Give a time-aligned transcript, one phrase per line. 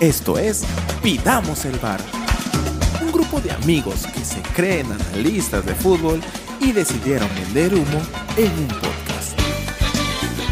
[0.00, 0.64] Esto es
[1.02, 1.98] Pidamos el Bar.
[3.02, 6.20] Un grupo de amigos que se creen analistas de fútbol
[6.60, 8.00] y decidieron vender humo
[8.36, 9.36] en un podcast.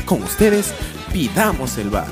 [0.04, 0.74] Con ustedes,
[1.12, 2.08] Pidamos el Bar.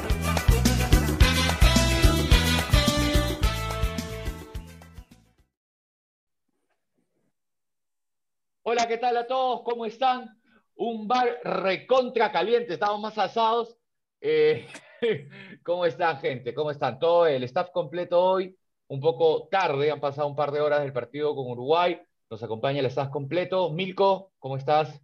[8.62, 9.62] Hola, ¿qué tal a todos?
[9.64, 10.40] ¿Cómo están?
[10.76, 13.76] Un bar recontra caliente, estamos más asados.
[14.20, 14.68] Eh,
[15.62, 16.54] ¿Cómo están, gente?
[16.54, 16.98] ¿Cómo están?
[16.98, 18.56] Todo el staff completo hoy,
[18.88, 22.00] un poco tarde, han pasado un par de horas del partido con Uruguay.
[22.30, 23.70] Nos acompaña el staff completo.
[23.70, 25.00] Milko, ¿cómo estás?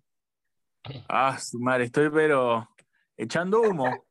[1.09, 2.69] Ah, su madre, estoy pero
[3.17, 4.07] echando humo.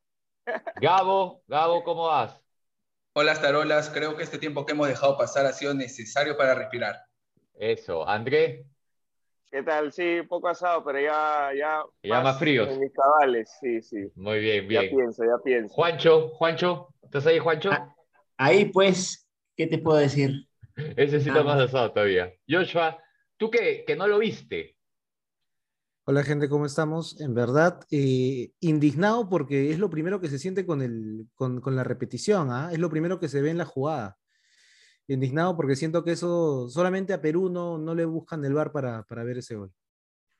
[0.80, 2.40] Gabo, Gabo, ¿cómo vas?
[3.12, 3.90] Hola, Tarolas.
[3.90, 6.96] Creo que este tiempo que hemos dejado pasar ha sido necesario para respirar.
[7.54, 8.66] Eso, André.
[9.50, 9.92] ¿Qué tal?
[9.92, 11.50] Sí, un poco asado, pero ya...
[11.58, 12.68] Ya, ya más, fríos.
[12.68, 14.06] En mis cabales, sí, sí.
[14.14, 14.84] Muy bien, bien.
[14.84, 15.74] Ya pienso, ya pienso.
[15.74, 17.70] Juancho, Juancho, ¿estás ahí, Juancho?
[17.72, 17.92] Ah,
[18.36, 20.46] ahí, pues, ¿qué te puedo decir?
[20.96, 22.32] Ese sí está más asado todavía.
[22.48, 22.96] Joshua,
[23.36, 24.76] tú que, que no lo viste.
[26.04, 27.20] Hola gente, ¿cómo estamos?
[27.20, 31.74] En verdad, eh, indignado porque es lo primero que se siente con, el, con, con
[31.74, 32.70] la repetición, ¿ah?
[32.72, 34.19] es lo primero que se ve en la jugada
[35.14, 39.02] indignado porque siento que eso solamente a Perú no, no le buscan el bar para,
[39.04, 39.72] para ver ese gol.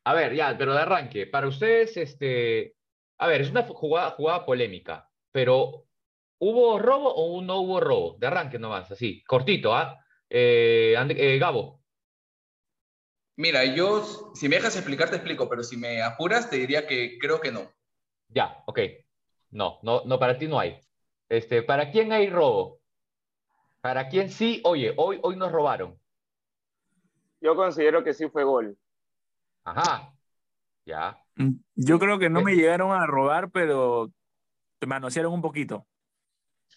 [0.04, 2.74] A ver, ya, pero de arranque, para ustedes, este,
[3.18, 5.86] a ver, es una jugada, jugada polémica, pero
[6.38, 8.16] ¿hubo robo o no hubo robo?
[8.18, 10.02] De arranque nomás, así, cortito, ¿ah?
[10.28, 11.82] Eh, eh, Gabo.
[13.36, 17.18] Mira, yo, si me dejas explicar, te explico, pero si me apuras, te diría que
[17.18, 17.70] creo que no.
[18.28, 18.80] Ya, ok.
[19.50, 20.78] No, no, no, para ti no hay.
[21.28, 22.79] Este, ¿Para quién hay robo?
[23.80, 24.60] ¿Para quién sí?
[24.64, 25.98] Oye, hoy, hoy nos robaron.
[27.40, 28.76] Yo considero que sí fue gol.
[29.64, 30.14] Ajá.
[30.84, 31.18] Ya.
[31.36, 34.10] Mm, yo creo que no me llegaron a robar, pero
[34.80, 35.86] me manosearon un poquito.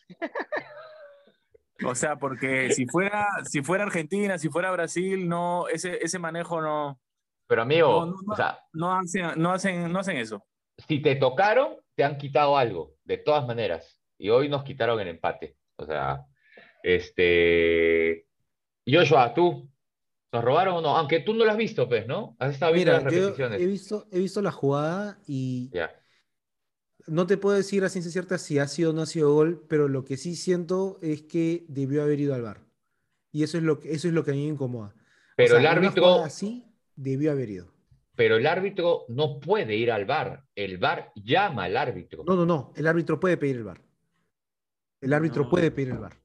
[1.86, 6.62] O sea, porque si fuera, si fuera Argentina, si fuera Brasil, no, ese, ese manejo
[6.62, 7.00] no.
[7.48, 10.46] Pero amigo, no, o sea, no, hacen, no, hacen, no hacen eso.
[10.88, 14.00] Si te tocaron, te han quitado algo, de todas maneras.
[14.18, 15.58] Y hoy nos quitaron el empate.
[15.76, 16.26] O sea,
[16.84, 18.28] este.
[18.86, 19.72] Joshua, tú,
[20.32, 20.98] ¿nos robaron o no?
[20.98, 22.36] Aunque tú no lo has visto, pues, ¿no?
[22.38, 23.62] Has estado viendo las repeticiones.
[23.62, 25.72] he, visto, he visto la jugada y.
[27.06, 29.66] No te puedo decir a ciencia cierta si ha sido o no ha sido gol,
[29.68, 32.62] pero lo que sí siento es que debió haber ido al bar.
[33.30, 34.94] Y eso es lo que, eso es lo que a mí me incomoda.
[35.36, 36.24] Pero el árbitro.
[36.24, 37.74] Así debió haber ido.
[38.16, 40.46] Pero el árbitro no puede ir al bar.
[40.56, 42.24] El bar llama al árbitro.
[42.26, 42.72] No, no, no.
[42.76, 43.82] El árbitro puede pedir el bar.
[45.02, 46.23] El árbitro puede pedir el bar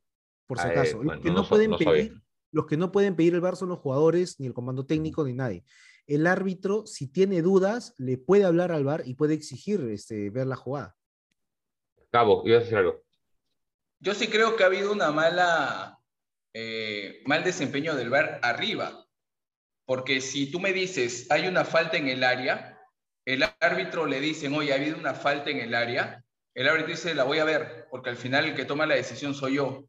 [0.48, 1.02] por si acaso.
[1.02, 2.14] los, que no, pueden pedir,
[2.50, 5.34] los que no pueden pedir el VAR son los jugadores, ni el comando técnico, ni
[5.34, 5.62] nadie.
[6.06, 10.46] El árbitro, si tiene dudas, le puede hablar al VAR y puede exigir este, ver
[10.46, 10.96] la jugada.
[12.10, 13.02] Cabo, ibas a decir algo.
[14.00, 16.00] Yo sí creo que ha habido una mala,
[16.54, 19.06] eh, mal desempeño del VAR arriba.
[19.84, 22.80] Porque si tú me dices, hay una falta en el área,
[23.26, 27.14] el árbitro le dicen, oye, ha habido una falta en el área, el árbitro dice,
[27.14, 29.88] la voy a ver, porque al final el que toma la decisión soy yo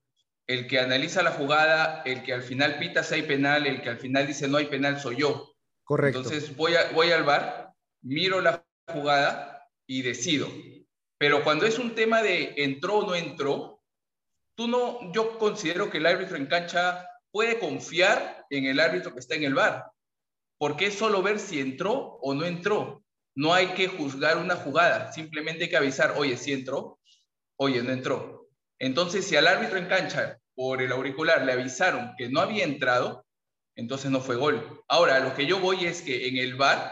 [0.50, 3.90] el que analiza la jugada, el que al final pita si hay penal, el que
[3.90, 5.56] al final dice no hay penal soy yo.
[5.84, 6.22] Correcto.
[6.22, 7.72] Entonces voy, a, voy al bar,
[8.02, 10.48] miro la jugada y decido.
[11.20, 13.84] Pero cuando es un tema de entró o no entró,
[14.56, 19.20] tú no, yo considero que el árbitro en cancha puede confiar en el árbitro que
[19.20, 19.92] está en el bar,
[20.58, 23.04] porque es solo ver si entró o no entró.
[23.36, 27.00] No hay que juzgar una jugada, simplemente hay que avisar, oye, si entró,
[27.56, 28.50] oye, no entró.
[28.80, 33.25] Entonces, si al árbitro en cancha por el auricular le avisaron que no había entrado,
[33.78, 34.84] entonces no fue gol.
[34.90, 36.92] Ahora, lo que yo voy es que en el VAR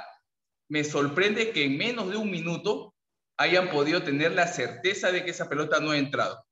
[0.70, 2.94] me sorprende que en menos de un minuto
[3.36, 6.46] hayan podido tener la certeza de que esa pelota no ha entrado.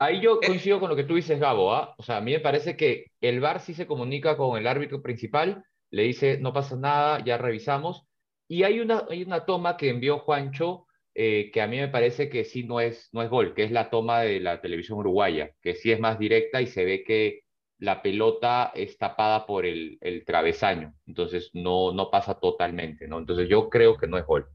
[0.00, 0.48] Ahí yo eh.
[0.48, 1.72] coincido con lo que tú dices, Gabo.
[1.72, 1.94] ¿ah?
[1.96, 5.00] O sea, a mí me parece que el VAR sí se comunica con el árbitro
[5.00, 8.04] principal, le dice, no pasa nada, ya revisamos.
[8.48, 10.87] Y hay una, hay una toma que envió Juancho
[11.20, 13.72] eh, que a mí me parece que sí no es, no es gol, que es
[13.72, 17.40] la toma de la televisión uruguaya, que sí es más directa y se ve que
[17.80, 23.18] la pelota es tapada por el, el travesaño, entonces no, no pasa totalmente, ¿no?
[23.18, 24.46] Entonces yo creo que no es gol.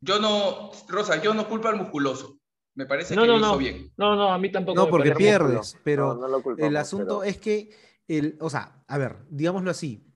[0.00, 2.38] Yo no, Rosa, yo no culpo al musculoso.
[2.74, 3.92] Me parece que lo no, hizo bien.
[3.98, 4.80] No, no, a mí tampoco.
[4.80, 6.18] No, porque pierdes, pero
[6.56, 7.68] el asunto es que,
[8.06, 10.06] el, o sea, a ver, digámoslo así,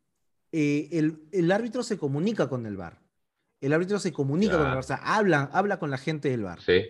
[0.53, 3.02] eh, el, el árbitro se comunica con el VAR
[3.63, 6.61] el árbitro se comunica con el Barça, habla, habla con la gente del bar.
[6.61, 6.83] Sí.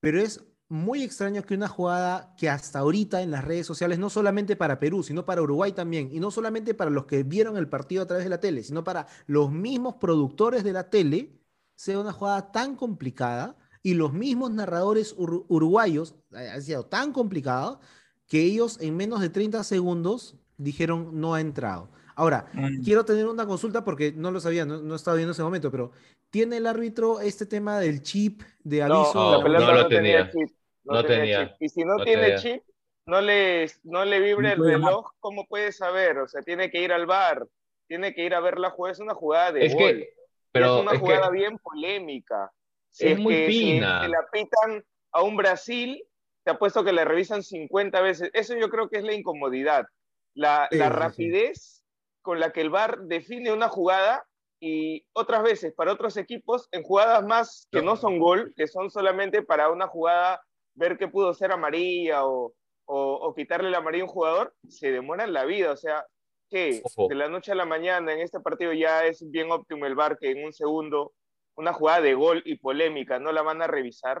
[0.00, 4.10] Pero es muy extraño que una jugada que hasta ahorita en las redes sociales, no
[4.10, 7.68] solamente para Perú, sino para Uruguay también, y no solamente para los que vieron el
[7.68, 11.38] partido a través de la tele, sino para los mismos productores de la tele,
[11.76, 17.12] sea una jugada tan complicada Y los mismos narradores ur- uruguayos, eh, ha sido tan
[17.12, 17.78] complicado
[18.26, 21.90] que ellos en menos de 30 segundos dijeron no ha entrado.
[22.16, 22.82] Ahora, Mm.
[22.82, 25.92] quiero tener una consulta porque no lo sabía, no, no estaba viendo ese momento, pero
[26.30, 29.12] ¿tiene el árbitro este tema del chip de aviso?
[29.14, 30.30] no, la de- no no, lo tenía.
[30.30, 30.30] tenía.
[30.30, 30.56] chip.
[30.84, 31.48] No, No tenía, tenía.
[31.48, 31.56] chip.
[31.62, 32.38] Y si no, No tiene tenía.
[32.38, 32.62] chip,
[33.06, 36.18] no le, no le vibra el reloj, ¿cómo puede saber?
[36.18, 37.46] O sea, tiene que ir al bar,
[37.86, 38.92] tiene que ir a ver la jugada.
[38.92, 39.82] Es una jugada de Es gol.
[39.92, 40.06] que, Y
[40.52, 42.50] pero es una es que, jugada bien polémica.
[42.90, 44.02] Si Es es, muy que si fina.
[44.02, 44.82] se la pitan
[45.12, 46.02] a un Brasil,
[46.44, 48.30] te apuesto que le revisan 50 veces.
[48.32, 49.86] Eso yo creo que es la incomodidad.
[50.34, 51.82] La, Sí, la rapidez
[52.26, 54.24] con la que el VAR define una jugada
[54.58, 58.90] y otras veces para otros equipos en jugadas más que no son gol, que son
[58.90, 60.40] solamente para una jugada
[60.74, 62.52] ver que pudo ser amarilla o,
[62.86, 65.70] o, o quitarle la amarilla a un jugador, se demoran la vida.
[65.70, 66.04] O sea,
[66.50, 69.94] que de la noche a la mañana en este partido ya es bien óptimo el
[69.94, 71.12] VAR que en un segundo
[71.54, 74.20] una jugada de gol y polémica no la van a revisar.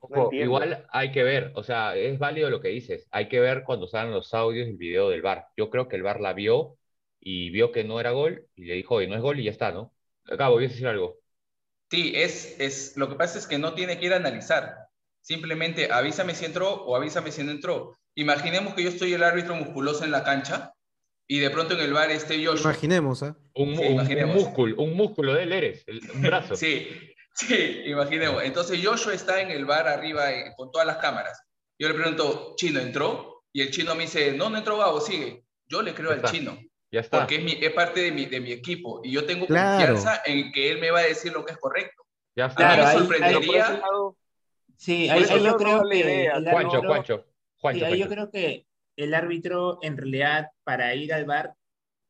[0.00, 3.64] ojo, igual hay que ver, o sea, es válido lo que dices, hay que ver
[3.64, 5.46] cuando salen los audios y el video del VAR.
[5.56, 6.76] Yo creo que el VAR la vio
[7.20, 9.50] y vio que no era gol y le dijo, oye, no es gol y ya
[9.50, 9.92] está, ¿no?
[10.28, 11.16] Acabo, ¿quieres decir algo?
[11.90, 14.76] Sí, es, es, lo que pasa es que no tiene que ir a analizar.
[15.20, 17.96] Simplemente avísame si entró o avísame si no entró.
[18.14, 20.72] Imaginemos que yo estoy el árbitro musculoso en la cancha
[21.28, 22.70] y de pronto en el bar esté Joshua.
[22.72, 23.36] Imaginemos, ¿ah?
[23.54, 26.54] Un, Sí, un- músculo, un músculo de él eres, el- un brazo.
[26.56, 26.88] Sí,
[27.34, 28.42] sí, imaginemos.
[28.42, 31.40] Entonces Joshua está en el bar arriba eh, con todas las cámaras.
[31.78, 33.44] Yo le pregunto, ¿Chino entró?
[33.52, 35.44] Y el chino me dice, no, no entró Gabo, sigue.
[35.68, 36.58] Yo le creo al chino,
[36.90, 37.18] Ya está.
[37.20, 39.94] porque es, mi, es parte de mi, de mi equipo y yo tengo Claro.
[39.94, 42.04] confianza en que él me va a decir lo que es correcto.
[42.36, 43.62] Ya A mí Claro, me ahí- ahí- sorprendería.
[43.62, 44.16] ese lado,
[44.76, 47.24] Sí, ahí, ahí yo creo que Juancho, Juancho,
[47.58, 48.08] Juancho, Sí, ahí yo Juancho.
[48.08, 48.66] creo que
[48.96, 51.54] el árbitro, en realidad, para ir al VAR,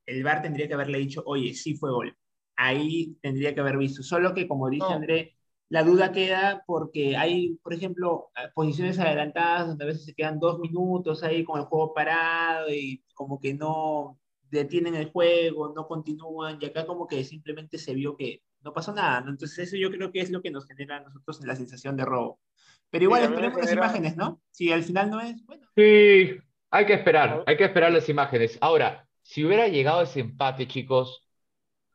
[0.06, 2.17] el VAR tendría que haberle dicho, oye, sí fue gol.
[2.56, 4.02] Ahí tendría que haber visto.
[4.02, 4.94] Solo que, como dice No.
[4.94, 5.37] André,
[5.69, 10.58] la duda queda porque hay, por ejemplo, posiciones adelantadas donde a veces se quedan dos
[10.58, 14.19] minutos ahí con el juego parado y como que no
[14.50, 18.93] detienen el juego, no continúan, y acá como que simplemente se vio que no pasó
[18.94, 19.31] nada, ¿no?
[19.31, 22.04] Entonces eso yo creo que es lo que nos genera a nosotros la sensación de
[22.04, 22.40] robo.
[22.90, 24.40] Pero igual Sí, esperemos las imágenes, ¿no?
[24.50, 25.66] Si al final no es, bueno.
[25.76, 26.37] Sí,
[26.70, 28.58] hay que esperar, hay que esperar las imágenes.
[28.60, 31.26] Ahora, si hubiera llegado ese empate, chicos,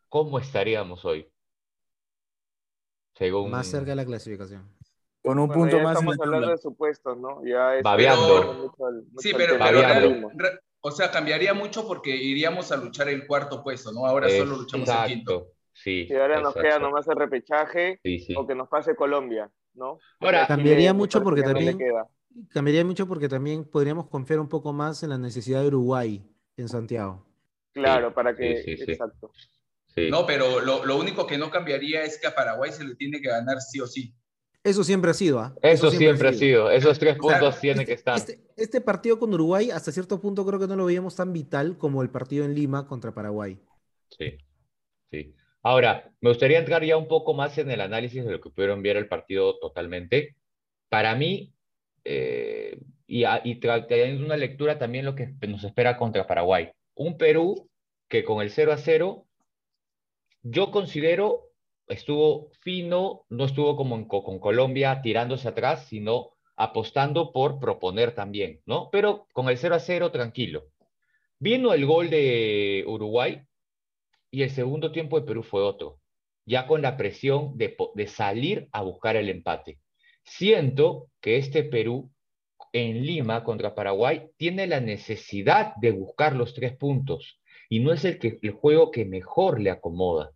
[0.10, 1.32] ¿cómo estaríamos hoy?
[3.18, 4.70] Según Más cerca de la clasificación.
[5.24, 6.52] Con un bueno, punto ya más en estamos la hablando tabla.
[6.52, 7.44] de supuestos, ¿no?
[7.46, 8.38] Ya es Babeando.
[8.56, 9.54] mucho el- mucho Sí, pero
[10.82, 14.06] o sea, cambiaría mucho porque iríamos a luchar el cuarto puesto, ¿no?
[14.06, 15.48] Ahora solo luchamos el quinto.
[15.74, 16.08] Sí.
[16.10, 18.36] Y ahora nos queda nomás el repechaje Sí, sí.
[18.36, 20.00] o que nos pase Colombia, ¿no?
[20.20, 21.80] Ahora, Cambiaría mucho porque no también-.
[22.50, 26.24] Cambiaría mucho porque también podríamos confiar un poco más en la necesidad de Uruguay
[26.58, 27.26] en Santiago.
[27.74, 28.58] Claro, para que.
[28.58, 28.92] sí, sí, sí.
[28.92, 29.32] Exacto.
[29.88, 30.10] sí.
[30.10, 33.22] No, pero lo, lo único que no cambiaría es que a Paraguay se le tiene
[33.22, 34.14] que ganar sí o sí.
[34.64, 35.56] Eso siempre ha sido, ¿ah?
[35.64, 36.70] Eso siempre ha sido.
[36.70, 38.16] Esos tres O sea, puntos tienen Este, que estar.
[38.18, 41.78] este- este partido con Uruguay, hasta cierto punto, creo que no lo veíamos tan vital
[41.80, 43.58] como el partido en Lima contra Paraguay.
[44.10, 44.38] Sí,
[45.12, 45.34] sí.
[45.64, 48.84] Ahora, me gustaría entrar ya un poco más en el análisis de lo que pudieron
[48.84, 50.36] ver el partido totalmente.
[50.90, 51.54] Para mí,
[52.04, 56.70] eh, y, y tra- teniendo una lectura también lo que nos espera contra Paraguay.
[56.96, 57.70] Un Perú
[58.08, 59.26] que con el 0 a 0,
[60.44, 61.51] yo considero
[61.92, 68.14] estuvo fino, no estuvo como en co- con Colombia tirándose atrás, sino apostando por proponer
[68.16, 68.90] también, ¿no?
[68.92, 70.66] Pero con el 0 a 0, tranquilo.
[71.40, 73.42] Vino el gol de Uruguay
[74.32, 76.00] y el segundo tiempo de Perú fue otro,
[76.46, 79.80] ya con la presión de, de salir a buscar el empate.
[80.24, 82.12] Siento que este Perú
[82.74, 88.06] en Lima contra Paraguay tiene la necesidad de buscar los tres puntos y no es
[88.06, 90.32] el, que, el juego que mejor le acomoda.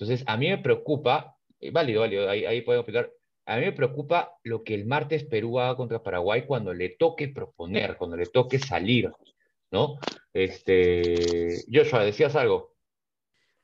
[0.00, 3.12] Entonces, a mí me preocupa, eh, válido, válido, ahí, ahí podemos opinar,
[3.44, 7.28] a mí me preocupa lo que el martes Perú haga contra Paraguay cuando le toque
[7.28, 9.10] proponer, cuando le toque salir,
[9.70, 9.98] ¿no?
[10.32, 12.70] Este, Joshua, ¿decías algo?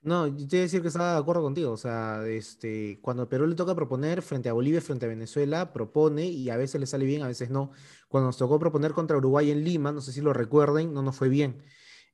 [0.03, 1.73] No, yo te iba a decir que estaba de acuerdo contigo.
[1.73, 5.73] O sea, este, cuando a Perú le toca proponer frente a Bolivia, frente a Venezuela,
[5.73, 7.73] propone y a veces le sale bien, a veces no.
[8.09, 11.17] Cuando nos tocó proponer contra Uruguay en Lima, no sé si lo recuerden, no nos
[11.17, 11.63] fue bien.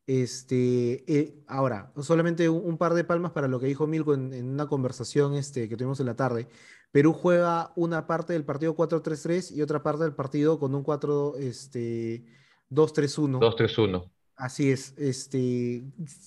[0.06, 4.32] Este, eh, ahora, solamente un, un par de palmas para lo que dijo Milko en,
[4.34, 6.48] en una conversación este, que tuvimos en la tarde.
[6.90, 11.36] Perú juega una parte del partido 4-3-3 y otra parte del partido con un 4,
[11.38, 12.24] este,
[12.70, 13.40] 2-3-1.
[13.40, 14.10] 2-3-1.
[14.36, 15.84] Así es, este,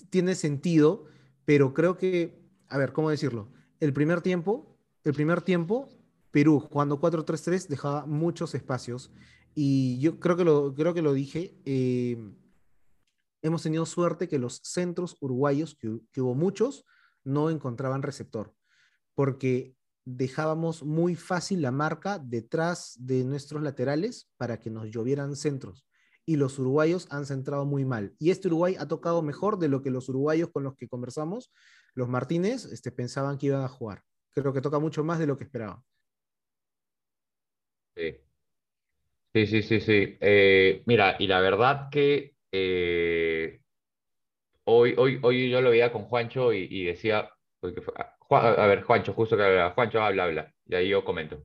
[0.10, 1.06] tiene sentido,
[1.44, 3.50] pero creo que, a ver, ¿cómo decirlo?
[3.80, 5.90] El primer tiempo, el primer tiempo,
[6.32, 9.12] Perú jugando 4-3-3 dejaba muchos espacios
[9.54, 12.18] y yo creo que lo, creo que lo dije, eh,
[13.46, 16.86] hemos tenido suerte que los centros uruguayos, que, hu- que hubo muchos,
[17.24, 18.54] no encontraban receptor,
[19.14, 25.86] porque dejábamos muy fácil la marca detrás de nuestros laterales para que nos llovieran centros.
[26.28, 28.16] Y los uruguayos han centrado muy mal.
[28.18, 31.52] Y este Uruguay ha tocado mejor de lo que los uruguayos con los que conversamos,
[31.94, 34.02] los Martínez, este, pensaban que iban a jugar.
[34.32, 35.84] Creo que toca mucho más de lo que esperaban.
[37.96, 38.18] Sí,
[39.34, 39.80] sí, sí, sí.
[39.82, 40.18] sí.
[40.20, 43.60] Eh, mira, y la verdad que eh,
[44.66, 48.60] hoy, hoy, hoy yo lo veía con Juancho y, y decía, porque fue- ah, Juan-
[48.60, 51.44] a ver, Juancho, justo que habla, Juancho habla, habla, y ahí yo comento.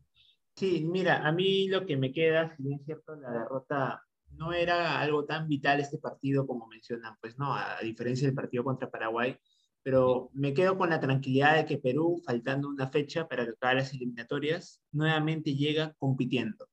[0.57, 4.03] Sí, mira, a mí lo que me queda, si bien es cierto, la derrota
[4.33, 8.65] no era algo tan vital este partido como mencionan, pues no, a diferencia del partido
[8.65, 9.37] contra Paraguay,
[9.83, 13.79] pero me quedo con la tranquilidad de que Perú, faltando una fecha para que acaben
[13.79, 16.69] las eliminatorias, nuevamente llega compitiendo.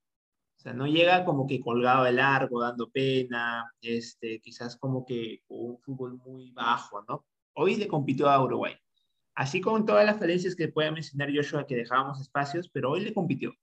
[0.74, 6.18] No llega como que colgado de largo, dando pena, este, quizás como que un fútbol
[6.18, 7.26] muy bajo, ¿no?
[7.54, 8.76] Hoy le compitió a Uruguay.
[9.36, 13.14] Así con todas las falencias que pueda mencionar Joshua, que dejábamos espacios, pero hoy le
[13.14, 13.54] compitió.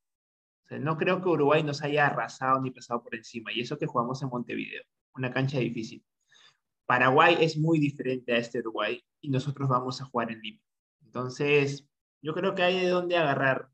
[0.70, 3.52] No creo que Uruguay nos haya arrasado ni pasado por encima.
[3.52, 4.82] Y eso que jugamos en Montevideo,
[5.14, 6.04] una cancha difícil.
[6.86, 10.60] Paraguay es muy diferente a este Uruguay y nosotros vamos a jugar en Lima.
[11.04, 11.86] Entonces,
[12.22, 13.68] yo creo que hay de dónde agarrar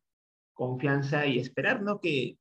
[0.52, 2.00] confianza y esperar, ¿no?
[2.00, 2.38] Que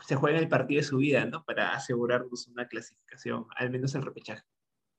[0.00, 1.44] se juegue el partido de su vida, ¿no?
[1.44, 4.42] Para asegurarnos una clasificación, al menos el repechaje.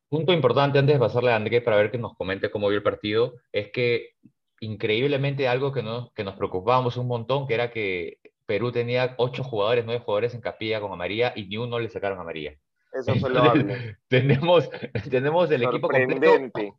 [0.10, 2.84] Punto importante antes de pasarle a André para ver que nos comente cómo vio el
[2.84, 4.16] partido, es que
[4.60, 9.44] increíblemente algo que nos, que nos preocupábamos un montón, que era que Perú tenía ocho
[9.44, 12.56] jugadores, nueve jugadores en capilla con amarilla y ni uno le sacaron amarilla.
[12.92, 13.44] Eso fue lo
[14.08, 14.70] tenemos,
[15.10, 16.74] tenemos el equipo completo, Sorprendente.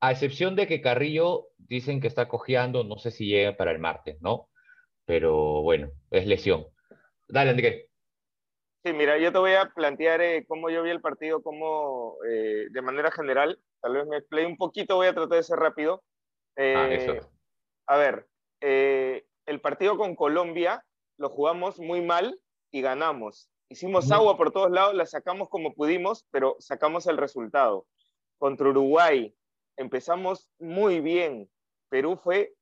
[0.00, 3.80] a excepción de que Carrillo dicen que está cojeando, no sé si llega para el
[3.80, 4.48] martes, ¿no?
[5.04, 6.66] Pero bueno, es lesión.
[7.28, 7.88] Dale, André.
[8.84, 12.68] Sí, mira, yo te voy a plantear eh, cómo yo vi el partido, cómo eh,
[12.70, 16.02] de manera general, tal vez me explique un poquito, voy a tratar de ser rápido.
[16.56, 17.30] Ah, Eh, eso.
[17.86, 18.26] A ver,
[18.60, 20.84] eh, el partido con Colombia
[21.18, 23.50] lo jugamos muy mal y ganamos.
[23.70, 27.86] Hicimos agua por todos lados, la sacamos como pudimos, pero sacamos el resultado.
[28.38, 29.34] Contra Uruguay
[29.76, 31.50] empezamos muy bien.
[31.90, 32.54] Perú fue,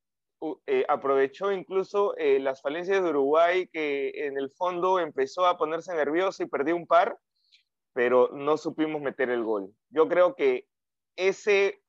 [0.66, 5.95] eh, aprovechó incluso eh, las falencias de Uruguay, que en el fondo empezó a ponerse
[5.95, 7.19] nervioso y perdió un par,
[7.93, 9.73] pero no supimos meter el gol.
[9.88, 10.66] Yo creo que
[11.16, 11.81] ese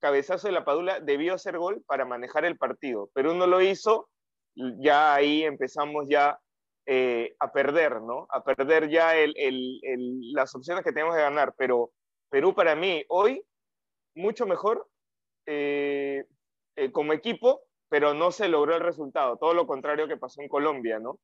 [0.00, 3.10] cabezazo de la Padula debió ser gol para manejar el partido.
[3.14, 4.08] Perú no lo hizo,
[4.54, 6.40] ya ahí empezamos ya
[6.86, 8.26] eh, a perder, ¿no?
[8.30, 11.54] A perder ya el, el, las opciones que tenemos de ganar.
[11.56, 11.92] Pero
[12.30, 13.44] Perú para mí hoy
[14.14, 14.88] mucho mejor
[16.76, 19.36] eh, como equipo, pero no se logró el resultado.
[19.36, 21.18] Todo lo contrario que pasó en Colombia, ¿no?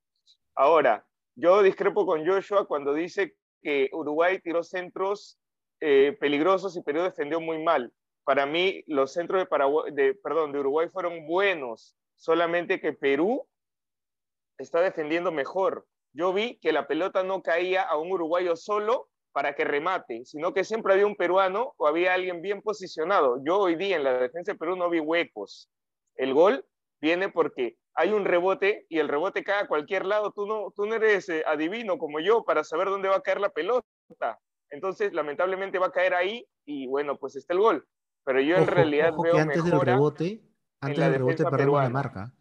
[0.55, 5.38] Ahora, yo discrepo con Joshua cuando dice que Uruguay tiró centros
[5.81, 7.93] eh, peligrosos y Perú defendió muy mal.
[8.25, 13.47] Para mí, los centros de, Paraguay, de, perdón, de Uruguay fueron buenos, solamente que Perú
[14.59, 15.87] está defendiendo mejor.
[16.12, 20.55] Yo vi que la pelota no caía a un uruguayo solo para que remate, sino
[20.55, 23.38] que siempre había un peruano o había alguien bien posicionado.
[23.45, 25.69] Yo hoy día en la defensa de Perú no vi huecos.
[26.14, 26.64] El gol
[27.02, 30.33] viene porque hay un rebote y el rebote cae a cualquier lado.
[30.33, 33.43] Tú no, tú no eres eh, adivino como yo para saber dónde va a caer
[33.43, 33.87] la pelota.
[34.71, 37.87] Entonces, lamentablemente va a caer ahí y bueno, pues está el gol.
[38.25, 40.40] Pero yo en realidad ojo veo que antes del rebote,
[40.81, 42.33] antes del rebote perdemos la marca.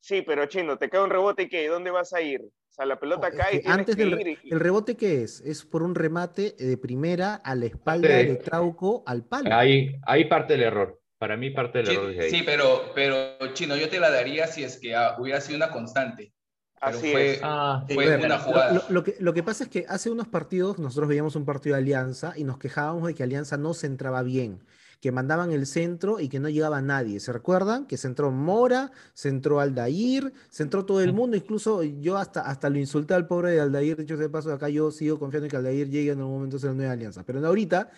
[0.00, 1.66] Sí, pero chino, te cae un rebote y ¿qué?
[1.68, 2.40] ¿Dónde vas a ir?
[2.42, 4.24] O sea, la pelota Es cae que tienes antes que del ir.
[4.24, 5.40] re- y- ¿El rebote qué es?
[5.40, 8.26] Es por un remate de primera a la espalda Sí.
[8.26, 9.48] de Trauco al palo.
[9.54, 11.00] Ahí, ahí parte el error.
[11.18, 14.78] Para mí parte del error Sí, pero, pero Chino, yo te la daría si es
[14.78, 16.32] que ah, hubiera sido una constante.
[16.78, 17.40] Pero Así fue, es.
[17.42, 18.72] Ah, fue A ver, una lo- jugada.
[18.74, 21.74] Lo, lo que, lo que pasa es que hace unos partidos nosotros veíamos un partido
[21.74, 24.62] de Alianza y nos quejábamos de que Alianza no centraba bien,
[25.00, 27.20] que mandaban el centro y que no llegaba nadie.
[27.20, 27.86] ¿Se recuerdan?
[27.86, 33.14] Que centró Mora, centró Aldair, centró todo el mundo, incluso yo hasta, hasta lo insulté
[33.14, 36.12] al pobre de Aldair, dicho de paso, acá yo sigo confiando en que Aldair llegue
[36.12, 37.24] en algún momento a ser la nueva Alianza.
[37.24, 37.90] Pero en ahorita,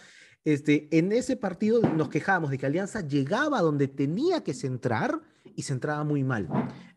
[0.44, 5.20] este, en ese partido nos quejábamos de que Alianza llegaba donde tenía que centrar
[5.56, 6.48] y centraba muy mal.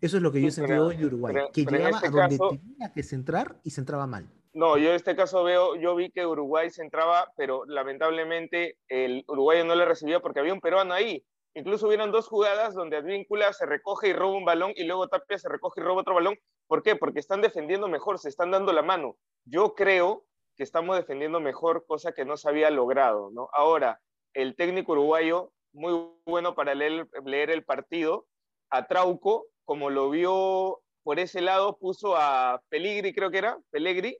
[0.01, 2.07] Eso es lo que yo he sentido hoy de Uruguay, pero- que en llegaba este
[2.07, 4.27] a donde caso- tenía que centrar y centraba mal.
[4.53, 9.23] No, yo en este caso veo, yo vi que Uruguay se entraba, pero lamentablemente el
[9.27, 11.23] uruguayo no le recibió porque había un peruano ahí.
[11.53, 15.37] Incluso hubieron dos jugadas donde Advíncula se recoge y roba un balón y luego Tapia
[15.37, 16.35] se recoge y roba otro balón.
[16.67, 16.95] ¿Por qué?
[16.97, 19.17] Porque están defendiendo mejor, se están dando la mano.
[19.45, 20.25] Yo creo
[20.57, 23.31] que estamos defendiendo mejor, cosa que no se había logrado.
[23.53, 24.01] Ahora,
[24.33, 28.27] el técnico uruguayo, muy bueno para leer, leer el partido,
[28.69, 34.17] a Trauco, como lo vio por ese lado, puso a Peligri, creo que era, Pelegri,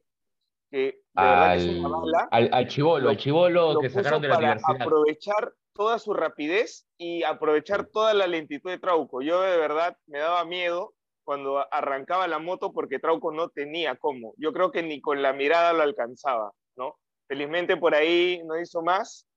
[0.72, 0.78] que
[1.14, 3.90] de verdad que es una al, bala, al, al chivolo, Lo- al chivolo lo que
[3.90, 4.82] sacaron de la para universidad.
[4.82, 9.22] aprovechar toda su rapidez y aprovechar toda la lentitud de Trauco.
[9.22, 14.34] Yo de verdad me daba miedo cuando arrancaba la moto porque Trauco no tenía cómo.
[14.38, 16.96] Yo creo que ni con la mirada lo alcanzaba, ¿no?
[17.28, 19.28] Felizmente por ahí no hizo más.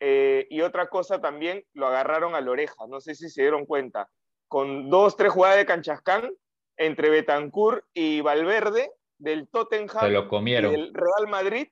[0.00, 3.64] Eh, y otra cosa también, lo agarraron a la oreja, no sé si se dieron
[3.64, 4.08] cuenta.
[4.48, 6.30] Con dos, tres jugadas de Canchascán,
[6.76, 10.72] entre Betancourt y Valverde, del Tottenham Se lo comieron.
[10.72, 11.68] y del Real Madrid,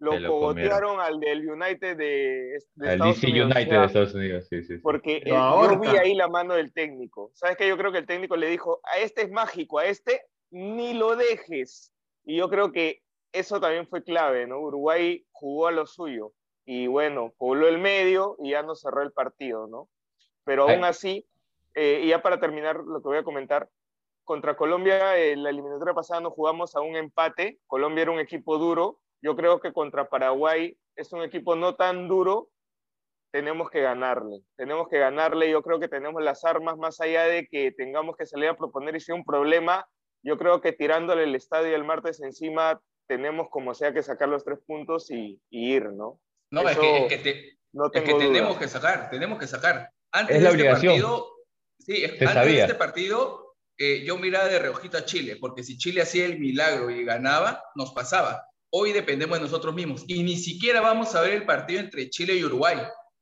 [0.00, 3.46] lo, lo cogotearon al del United de, de El Estados DC Unidos.
[3.46, 4.74] United O sea, de Estados Unidos, sí, sí.
[4.76, 4.80] sí.
[4.82, 7.30] porque Lo eh, yo vi ahí la mano del técnico.
[7.34, 7.68] ¿Sabes qué?
[7.68, 11.16] Yo creo que el técnico le dijo, a este es mágico, a este ni lo
[11.16, 11.92] dejes.
[12.24, 13.02] Y yo creo que
[13.32, 14.60] eso también fue clave, ¿no?
[14.60, 16.32] Uruguay jugó a lo suyo
[16.64, 19.88] y bueno, pobló el medio y ya no cerró el partido, ¿no?
[20.44, 21.26] Pero aún así,
[21.74, 23.68] eh, y ya para terminar lo que voy a comentar,
[24.28, 27.58] contra Colombia, eh, la eliminatoria pasada nos jugamos a un empate.
[27.66, 29.00] Colombia era un equipo duro.
[29.22, 32.50] Yo creo que contra Paraguay es un equipo no tan duro.
[33.32, 34.42] Tenemos que ganarle.
[34.56, 35.50] Tenemos que ganarle.
[35.50, 38.94] Yo creo que tenemos las armas más allá de que tengamos que salir a proponer
[38.96, 39.88] y sea un problema.
[40.22, 44.44] Yo creo que tirándole el estadio el martes encima, tenemos como sea que sacar los
[44.44, 46.20] tres puntos y, y ir, ¿no?
[46.50, 49.46] No, es Eso que, es que te- No Es que tenemos que sacar, tenemos que
[49.46, 49.90] sacar.
[50.12, 50.92] Antes Es de la este obligación.
[50.92, 51.26] partido,
[51.78, 52.52] sí, es- Se antes sabía.
[52.56, 53.47] de este partido,
[53.78, 57.62] eh, yo miraba de reojito a Chile, porque si Chile hacía el milagro y ganaba,
[57.76, 58.44] nos pasaba.
[58.70, 62.34] Hoy dependemos de nosotros mismos y ni siquiera vamos a ver el partido entre Chile
[62.34, 62.76] y Uruguay,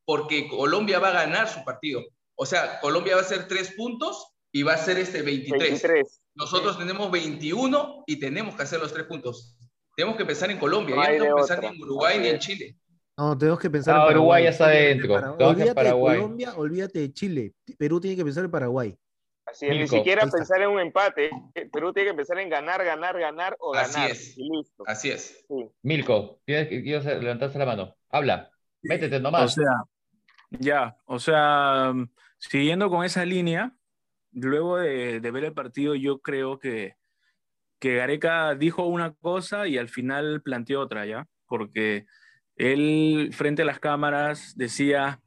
[0.05, 2.03] porque Colombia va a ganar su partido.
[2.35, 5.61] O sea, Colombia va a hacer tres puntos y va a ser este 23.
[5.83, 6.21] 23.
[6.35, 9.57] Nosotros tenemos 21 y tenemos que hacer los tres puntos.
[9.97, 11.77] Tenemos que pensar en Colombia, No ya no de estamos pensando otra.
[11.77, 12.39] en Uruguay ni en.
[12.39, 12.77] Chile.
[13.19, 14.17] No, tenemos que pensar Ah, en Paraguay.
[14.19, 15.09] Uruguay ya está Olvídate de dentro.
[15.09, 16.17] Para- Tenemos que Olvídate de Paraguay.
[16.19, 17.55] Colombia, olvídate de Chile.
[17.79, 18.97] Perú tiene que pensar en Paraguay.
[19.47, 21.31] Así es, ni siquiera pensar en un empate.
[21.73, 24.11] Perú tiene que pensar en ganar, ganar, ganar o Así ganar.
[24.11, 24.37] es.
[24.37, 24.85] Y listo.
[24.87, 25.45] Así es.
[25.49, 25.71] Sí.
[25.83, 27.95] Milko, tienes que levantarse la mano.
[28.11, 28.51] Habla.
[28.83, 29.55] Métete O nomás.
[29.55, 29.85] sea,
[30.51, 33.73] ya, o sea, mm, siguiendo con esa línea,
[34.33, 36.97] luego de, de ver el partido, yo creo que,
[37.79, 41.27] que Gareca dijo una cosa y al final planteó otra, ¿ya?
[41.47, 42.07] Porque
[42.57, 45.21] él, frente a las cámaras, decía,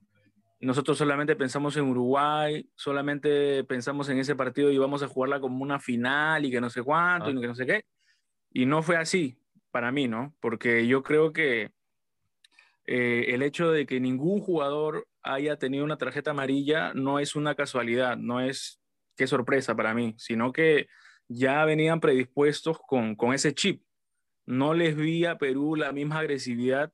[0.60, 5.64] nosotros solamente pensamos en Uruguay, solamente pensamos en ese partido y vamos a jugarla como
[5.64, 7.32] una final y que no sé cuánto Ah.
[7.32, 7.86] y que no sé qué.
[8.52, 9.38] Y no fue así,
[9.72, 10.36] para mí, ¿no?
[10.42, 11.72] Porque yo creo que
[12.86, 17.56] eh, el hecho de que ningún jugador haya tenido una tarjeta amarilla no es una
[17.56, 18.82] casualidad, no es
[19.16, 20.88] qué sorpresa para mí, sino que
[21.28, 23.84] ya venían predispuestos con, con ese chip.
[24.46, 26.92] No les vi a Perú la misma agresividad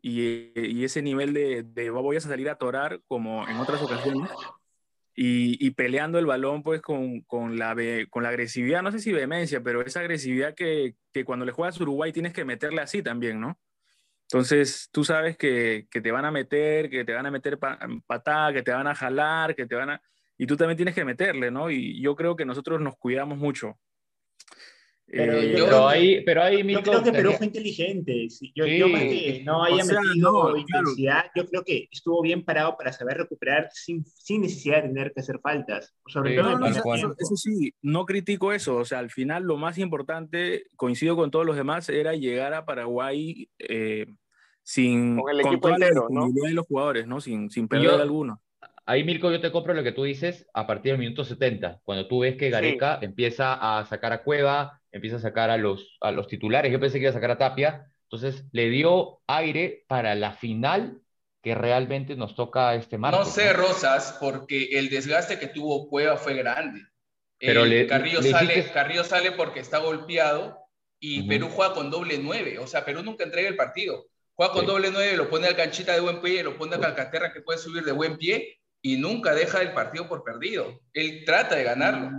[0.00, 4.30] y, y ese nivel de, de voy a salir a torar como en otras ocasiones.
[5.20, 7.74] Y, y peleando el balón pues con, con, la,
[8.08, 11.78] con la agresividad, no sé si vehemencia, pero esa agresividad que, que cuando le juegas
[11.78, 13.58] a Uruguay tienes que meterle así también, ¿no?
[14.30, 17.78] Entonces, tú sabes que, que te van a meter, que te van a meter pa-
[18.06, 20.02] patada, que te van a jalar, que te van a...
[20.36, 21.68] Y tú también tienes que meterle, ¿no?
[21.70, 23.76] Y yo creo que nosotros nos cuidamos mucho.
[25.10, 28.28] Pero Eh, yo Pero ahí, pero ahí Yo Milko, creo que Perú fue inteligente.
[28.54, 28.78] Yo, Sí.
[28.78, 30.56] yo más que no haya O sea, metido no, claro.
[30.58, 35.12] intensidad, yo creo que estuvo bien parado para saber recuperar sin, sin necesidad de tener
[35.14, 35.94] que hacer faltas.
[36.06, 38.76] Sobre Sí, todo en No, no, eso, eso sí, no critico eso.
[38.76, 42.66] O sea, al final lo más importante, coincido con todos los demás, era llegar a
[42.66, 44.06] Paraguay eh,
[44.62, 47.22] sin Con el de los jugadores, ¿no?
[47.22, 48.42] Sin, sin perder yo- alguno.
[48.90, 52.08] Ahí, Milko, yo te compro lo que tú dices a partir del minuto 70, cuando
[52.08, 56.10] tú ves que Gareca empieza a sacar a Cueva, empieza a sacar a los, a
[56.10, 56.72] los titulares.
[56.72, 57.86] Yo pensé que iba a sacar a Tapia.
[58.04, 61.02] Entonces, le dio aire para la final
[61.42, 63.20] que realmente nos toca este martes.
[63.20, 66.80] No sé, Rosas, porque el desgaste que tuvo Cueva fue grande.
[67.38, 70.58] Pero El le- Carrillo, le sale, Carrillo sale porque está golpeado
[70.98, 71.28] y.
[71.28, 72.58] Perú juega con doble nueve.
[72.58, 74.06] O sea, Perú nunca entrega el partido.
[74.34, 74.66] Juega con Sí.
[74.66, 77.58] doble nueve, lo pone al canchita de buen pie, lo pone a Calcaterra que puede
[77.58, 80.80] subir de buen pie y nunca deja el partido por perdido.
[80.92, 82.10] Él trata de ganarlo.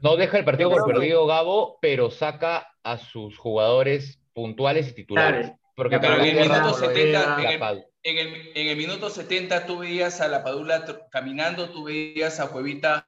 [0.00, 5.46] No deja el partido por perdido Gabo, pero saca a sus jugadores puntuales y titulares.
[5.46, 5.58] Claro.
[5.76, 7.84] Porque Pero en el lo 70, deja, en el- Padu.
[8.06, 12.48] En el, en el minuto 70 tú veías a la Padula caminando, tú veías a
[12.48, 13.06] Cuevita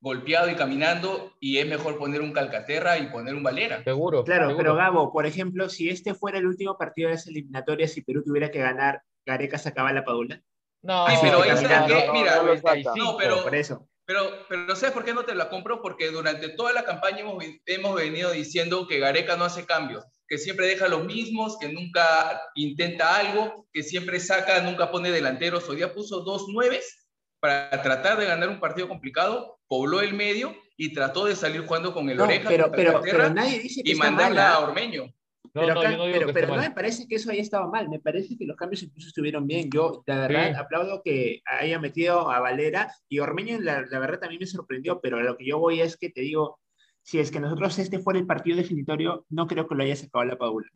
[0.00, 3.82] golpeado y caminando, y es mejor poner un Calcaterra y poner un Valera.
[3.84, 4.24] Seguro.
[4.24, 4.56] Claro, seguro.
[4.58, 8.22] pero Gabo, por ejemplo, si este fuera el último partido de esa eliminatoria, si Perú
[8.24, 10.42] tuviera que ganar, ¿Gareca sacaba la Padula?
[10.84, 12.74] No, pero ahí que- mira, no lo saca.
[12.74, 12.94] 95.
[12.96, 13.88] No, pero- Por eso.
[14.06, 14.20] Pero,
[14.50, 15.80] pero ¿sabes por qué no te la compro?
[15.80, 20.36] Porque durante toda la campaña hemos, hemos venido diciendo que Gareca no hace cambios, que
[20.36, 25.66] siempre deja los mismos, que nunca intenta algo, que siempre saca, nunca pone delanteros.
[25.70, 27.08] Hoy día puso dos nueves
[27.40, 31.94] para tratar de ganar un partido complicado, pobló el medio y trató de salir jugando
[31.94, 34.54] con el No, oreja, pero, con pero, Calcaterra, pero nadie dice que y mandarla mala.
[34.54, 35.04] a Ormeño.
[35.52, 37.42] No, pero no, acá- yo no digo pero, pero no me parece que eso haya
[37.42, 39.70] estado mal, me parece que los cambios incluso estuvieron bien.
[39.70, 40.56] Yo, la verdad, Sí.
[40.58, 45.18] aplaudo que haya metido a Valera y Ormeño, la, la verdad, también me sorprendió, pero
[45.18, 46.58] a lo que yo voy es que te digo,
[47.02, 50.24] si es que nosotros este fuera el partido definitorio, no creo que lo haya sacado
[50.24, 50.66] la Paula.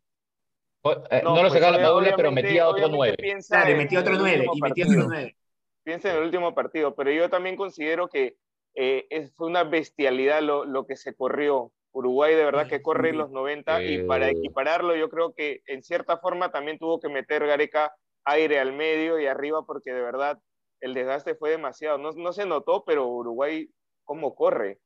[0.81, 3.17] O- eh, no, lo pues, sacaba la Paula, pero metía otro obviamente 9.
[3.19, 4.89] piensa Claro, metió otro el 9, último y partido.
[4.91, 5.35] otro 9.
[5.83, 8.37] piensa en el último partido, pero yo también considero que
[8.75, 11.73] eh, fue una bestialidad lo, lo que se corrió.
[11.91, 14.33] Uruguay de verdad que corre en los 90 y para Eh.
[14.37, 17.91] equipararlo yo creo que en cierta forma también tuvo que meter Gareca
[18.25, 20.39] aire al medio y arriba porque de verdad
[20.81, 21.97] el desgaste fue demasiado.
[21.97, 23.69] No, no se notó, pero Uruguay,
[24.03, 24.79] ¿cómo corre?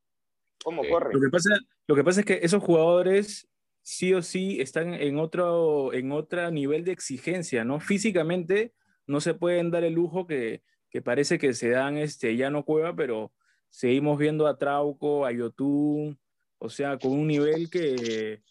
[0.63, 0.89] ¿Cómo Sí.
[0.89, 1.13] corre?
[1.13, 1.50] Lo que pasa,
[1.88, 3.48] lo que pasa es que esos jugadores
[3.82, 7.80] sí o sí están en otro, en otro nivel de exigencia, ¿no?
[7.82, 8.74] Físicamente
[9.06, 12.63] no se pueden dar el lujo que, que parece que se dan este, ya no
[12.63, 13.34] cueva, pero
[13.70, 16.18] seguimos viendo a Trauco, a Yotun,
[16.63, 18.41] o sea, con un nivel que,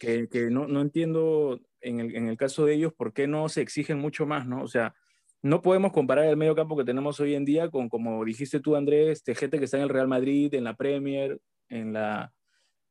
[0.00, 3.48] que, que no, no entiendo en el, en el caso de ellos por qué no
[3.48, 4.60] se exigen mucho más, ¿no?
[4.60, 4.92] O sea,
[5.40, 8.74] no podemos comparar el medio campo que tenemos hoy en día con, como dijiste tú,
[8.74, 12.32] Andrés, de gente que está en el Real Madrid, en la Premier, en la,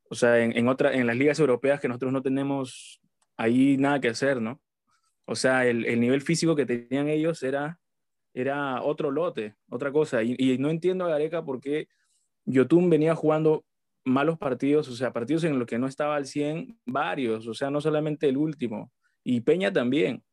[0.09, 3.01] o sea, en, en, otra, en las ligas europeas que nosotros no tenemos
[3.35, 4.61] ahí nada que hacer, ¿no?
[5.25, 7.81] O sea, el, el nivel físico que tenían ellos era,
[8.33, 10.23] era otro lote, otra cosa.
[10.23, 11.89] Y, y no entiendo a Gareca por qué
[12.45, 13.65] Yotun venía jugando
[14.07, 17.69] malos partidos, o sea, partidos en los que no estaba al 100, varios, o sea,
[17.69, 18.91] no solamente el último.
[19.23, 20.23] Y Peña también.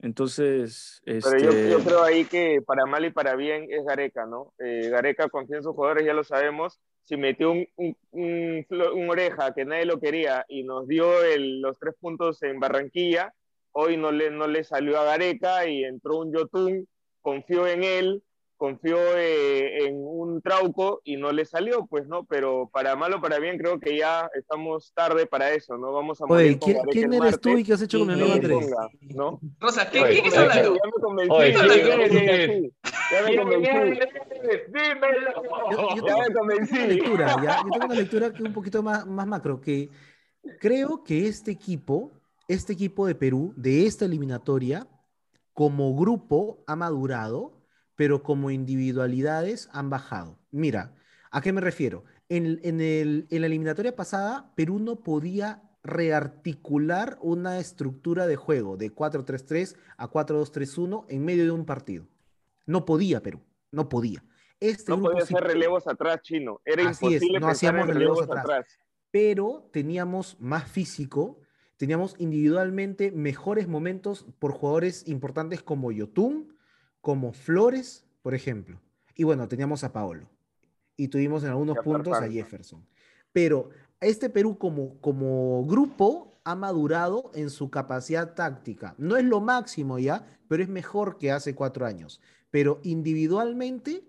[0.00, 4.26] Entonces, Pero yo, este, yo creo ahí que para mal y para bien es Gareca,
[4.26, 4.52] ¿no?
[4.58, 6.80] Eh, Gareca confía en sus jugadores, ya lo sabemos.
[7.04, 11.22] Si metió un, un, un, flo- un oreja que nadie lo quería y nos dio
[11.22, 13.32] el- los tres puntos en Barranquilla,
[13.72, 16.88] hoy no le, no le salió a Gareca y entró un Yotun,
[17.20, 18.22] confió en él,
[18.62, 22.22] confió eh, en un Trauco y no le salió, pues, ¿no?
[22.26, 25.90] Pero para mal o para bien creo que ya estamos tarde para eso, ¿no?
[25.90, 28.32] Vamos a morir Oye, ¿quién, quién eres tú y qué has hecho con mi amigo
[28.32, 28.64] Andrés?
[28.70, 29.40] ponga, ¿no?
[29.58, 30.74] Rosa, ¿qué, Oye, ¿quién está oye, hablando?
[30.76, 31.90] Ya me convencí, Oye, ya ¿quién me es?
[31.90, 32.72] convencí,
[33.10, 33.68] ya me convencí.
[35.72, 36.76] Yo, yo Ya me tengo una convencí.
[36.86, 37.56] lectura, ¿ya?
[37.64, 39.90] Yo tengo una lectura que es un poquito más, más macro, que
[40.60, 42.12] creo que este equipo,
[42.46, 44.86] este equipo de Perú, de esta eliminatoria,
[45.52, 47.61] como grupo ha madurado,
[47.96, 50.38] pero como individualidades han bajado.
[50.50, 50.94] Mira,
[51.30, 52.04] ¿a qué me refiero?
[52.28, 58.76] En, en el- en la eliminatoria pasada, Perú no podía rearticular una estructura de juego
[58.76, 62.06] de 4-3-3 a 4-2-3-1 en medio de un partido.
[62.66, 64.22] No podía Perú, no podía.
[64.60, 66.60] Este No grupo podía hacer relevos atrás, chino.
[66.64, 68.44] Era Así es, imposible no pensar hacíamos relevos atrás.
[68.44, 68.78] atrás.
[69.10, 71.40] pero teníamos más físico,
[71.76, 76.51] teníamos individualmente mejores momentos por jugadores importantes como Yotun,
[77.02, 78.80] como Flores, por ejemplo.
[79.14, 80.30] Y bueno, teníamos a Paolo.
[80.96, 82.26] Y tuvimos en algunos a puntos a.
[82.30, 82.86] Jefferson.
[83.32, 83.68] Pero
[84.00, 88.94] este Perú como, como grupo ha madurado en su capacidad táctica.
[88.98, 92.20] No es lo máximo ya, pero es mejor que hace cuatro años.
[92.50, 94.02] Pero individualmente,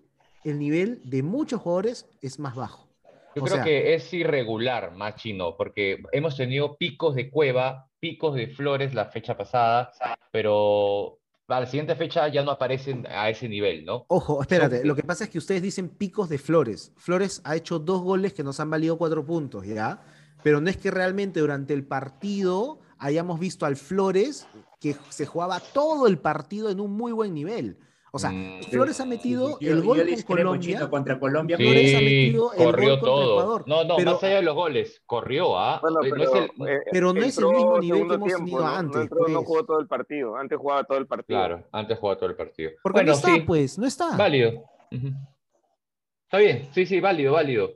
[0.44, 2.88] el nivel de muchos jugadores es más bajo.
[3.34, 7.88] Yo O creo sea- que es irregular, más chino, porque hemos tenido picos de Cueva,
[7.98, 9.90] picos de Flores la fecha pasada,
[10.30, 14.06] pero a la siguiente fecha ya no aparecen a ese nivel, ¿no?
[14.08, 16.92] Ojo, espérate, Son- lo que pasa es que ustedes dicen picos de Flores.
[16.96, 20.02] Flores ha hecho dos goles que nos han valido cuatro puntos, ¿ya?
[20.42, 24.46] Pero no es que realmente durante el partido hayamos visto al Flores
[24.80, 27.78] que se jugaba todo el partido en un muy buen nivel.
[28.16, 30.88] O sea, Mm, Flores ha metido el yo gol con Colombia.
[30.88, 31.56] Contra Colombia.
[31.56, 33.32] Sí, Flores ha metido el corrió gol contra todo.
[33.40, 35.80] Ecuador, No, no, pero- más allá de los goles, corrió, ¿ah?
[35.82, 38.32] Bueno, Eh, no es pero, el- eh, pero no es el mismo nivel que hemos
[38.36, 38.68] tenido ¿no?
[38.68, 39.46] antes, No, entró, no pues.
[39.48, 40.36] jugó todo el partido.
[40.36, 41.38] Antes jugaba todo el partido.
[41.40, 42.70] Claro, antes jugaba todo el partido.
[42.84, 44.16] Porque bueno, no está, sí, pues, no está.
[44.16, 44.62] válido.
[44.92, 47.72] Está bien, sí, sí, válido, válido.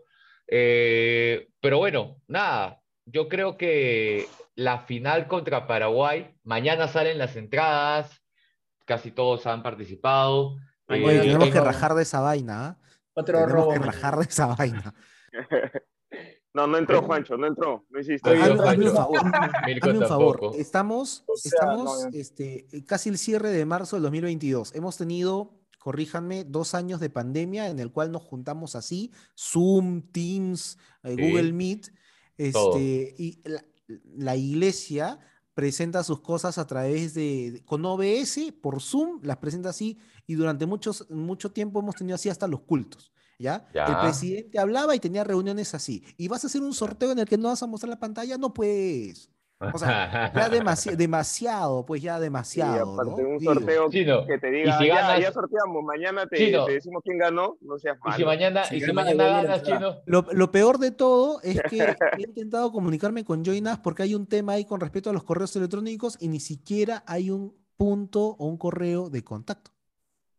[0.46, 8.22] Eh, pero bueno, nada, yo creo que la final contra Paraguay, mañana salen las entradas,
[8.88, 10.56] casi todos han participado.
[10.88, 12.78] Oye, Eh, tenemos que rajar de esa vaina, ¿ah?
[13.12, 13.72] Otro Tenemos robo.
[13.74, 14.94] que rajar de esa vaina.
[16.54, 17.84] No, no entró Juancho, no entró.
[17.90, 18.30] No hiciste.
[18.30, 19.20] Hazme, hazme un favor.
[19.82, 20.40] Hazme un favor.
[20.56, 24.74] Estamos, O sea, estamos no, este, casi el cierre de marzo del 2022.
[24.74, 30.78] Hemos tenido, corríjanme, dos años de pandemia en el cual nos juntamos así, Zoom, Teams,
[31.04, 31.22] eh, Sí.
[31.30, 31.92] Google Meet,
[32.52, 32.76] Todo.
[32.78, 33.62] este, y la,
[34.16, 35.20] la iglesia
[35.58, 40.66] presenta sus cosas a través de, con OBS, por Zoom, las presenta así, y durante
[40.66, 43.10] muchos, mucho tiempo hemos tenido así hasta los cultos.
[43.40, 43.68] ¿Ya?
[43.74, 46.04] El presidente hablaba y tenía reuniones así.
[46.16, 48.38] ¿Y vas a hacer un sorteo en el que no vas a mostrar la pantalla?
[48.38, 49.32] No puedes.
[49.60, 52.92] O sea, ya demasi- demasiado, pues ya Y demasiado.
[52.92, 53.28] aparte ¿no?
[53.30, 56.64] un sorteo Chino, que te y diga, si ya, ganas- ya sorteamos, mañana te, Chino.
[56.64, 58.16] te decimos quién ganó, no seas Y malo.
[58.16, 59.96] si mañana, Si y si mañana ganas, chino.
[60.06, 64.26] Lo, lo peor de todo es que he intentado comunicarme con Joinas porque hay un
[64.28, 68.46] tema ahí con respecto a los correos electrónicos y ni siquiera hay un punto o
[68.46, 69.72] un correo de contacto.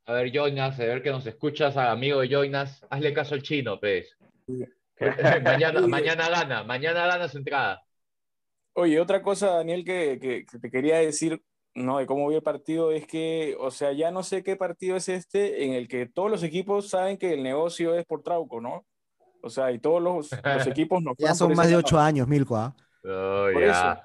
[0.06, 3.80] A ver, Joinas, a ver que nos escuchas, amigo de Joinas, hazle caso al chino,
[3.82, 4.16] pues.
[5.44, 7.84] mañana, mañana gana, mañana gana su entrada.
[8.80, 11.42] Oye, otra cosa, Daniel, que, que- que te quería decir,
[11.76, 11.98] ¿no?
[12.00, 15.10] De cómo vi el partido, es que, o sea, ya no sé qué partido es
[15.10, 18.86] este en el que todos los equipos saben que el negocio es por Trauco, ¿no?
[19.42, 20.32] O sea, y todos los, los
[20.78, 22.56] equipos nos Ya son más de ocho años, Milko.
[22.58, 22.76] ¿ah?
[23.06, 23.48] Oh,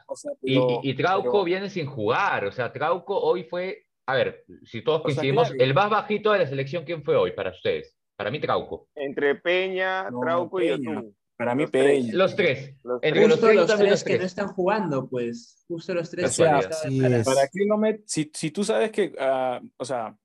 [0.06, 3.42] o sea, Y, pero- y, y Trauco pero- viene sin jugar, o sea, Trauco hoy
[3.44, 5.64] fue, a ver, si todos O sea, coincidimos, claro.
[5.64, 7.96] el más bajito de la selección, ¿quién fue hoy para ustedes?
[8.16, 8.87] Para mí, Trauco.
[8.94, 11.02] Entre Peña, No, Trauco y Peña.
[11.37, 11.85] Para mí, Los tres.
[11.85, 12.14] Peña.
[12.14, 12.75] Los tres.
[12.85, 13.29] Los Entre tres.
[13.29, 15.64] los Justo tres, los tres los que no están jugando, pues.
[15.66, 16.31] Justo los tres.
[16.31, 17.23] Estaban Así para-.
[17.25, 20.16] ¿Para qué no me, si, si tú sabes que, ah, o sea,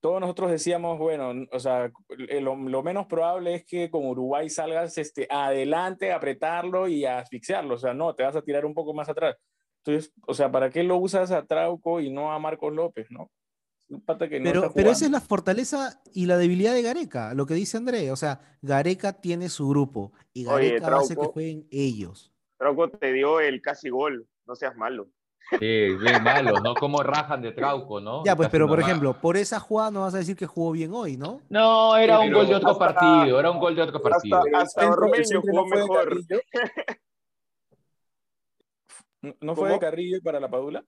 [0.00, 1.90] todos nosotros decíamos, bueno, o sea,
[2.28, 7.04] eh, lo, lo menos probable es que con Uruguay salgas este, adelante, a apretarlo y
[7.04, 9.36] a asfixiarlo, o sea, no, te vas a tirar un poco más atrás.
[9.84, 13.30] Entonces, o sea, ¿para qué lo usas a Trauco y no a Marcos López, no?
[13.90, 16.82] Un pata que no Pero, está pero esa es la fortaleza y la debilidad de
[16.82, 18.10] Gareca, lo que dice André.
[18.12, 22.30] O sea, Gareca tiene su grupo y Gareca hacer que jueguen ellos.
[22.58, 25.08] Trauco te dio el casi gol, no seas malo.
[25.58, 25.58] Sí,
[25.96, 26.74] bien malo, ¿no?
[26.74, 28.22] Como rajan de Trauco, ¿no?
[28.26, 30.72] Ya, pues, Casi pero por ejemplo, por esa jugada no vas a decir que jugó
[30.72, 31.40] bien hoy, ¿no?
[31.48, 34.36] No, era un gol de otro hasta- partido, era un gol de otro partido.
[34.36, 36.04] hasta- hasta Ormeño jugó no fue de mejor.
[36.04, 36.40] Carrillo.
[39.22, 39.78] ¿No- ¿No fue de.
[39.78, 40.84] Carrillo para la Padula?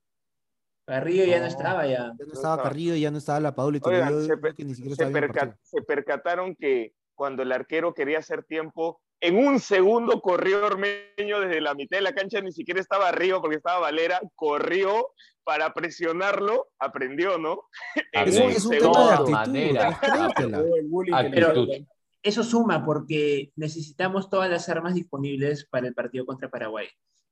[0.91, 1.49] Carrillo ya no No.
[1.49, 1.91] estaba ya.
[1.93, 2.63] Ya no No estaba.
[2.63, 4.97] Carrillo, ya no estaba la Paula y Oigan, yo se, creo per- que ni siquiera
[4.97, 5.59] se estaba viendo el perca- partido.
[5.63, 11.61] se percataron que cuando el arquero quería hacer tiempo, en un segundo corrió Ormeño desde
[11.61, 15.09] la mitad de la cancha, ni siquiera estaba arriba porque estaba Valera, corrió
[15.45, 17.65] para presionarlo, aprendió, ¿no?
[18.13, 19.99] En Es, un- es un tema de No, actitud, manera.
[22.23, 26.87] Eso suma porque necesitamos todas las armas disponibles para el partido contra Paraguay.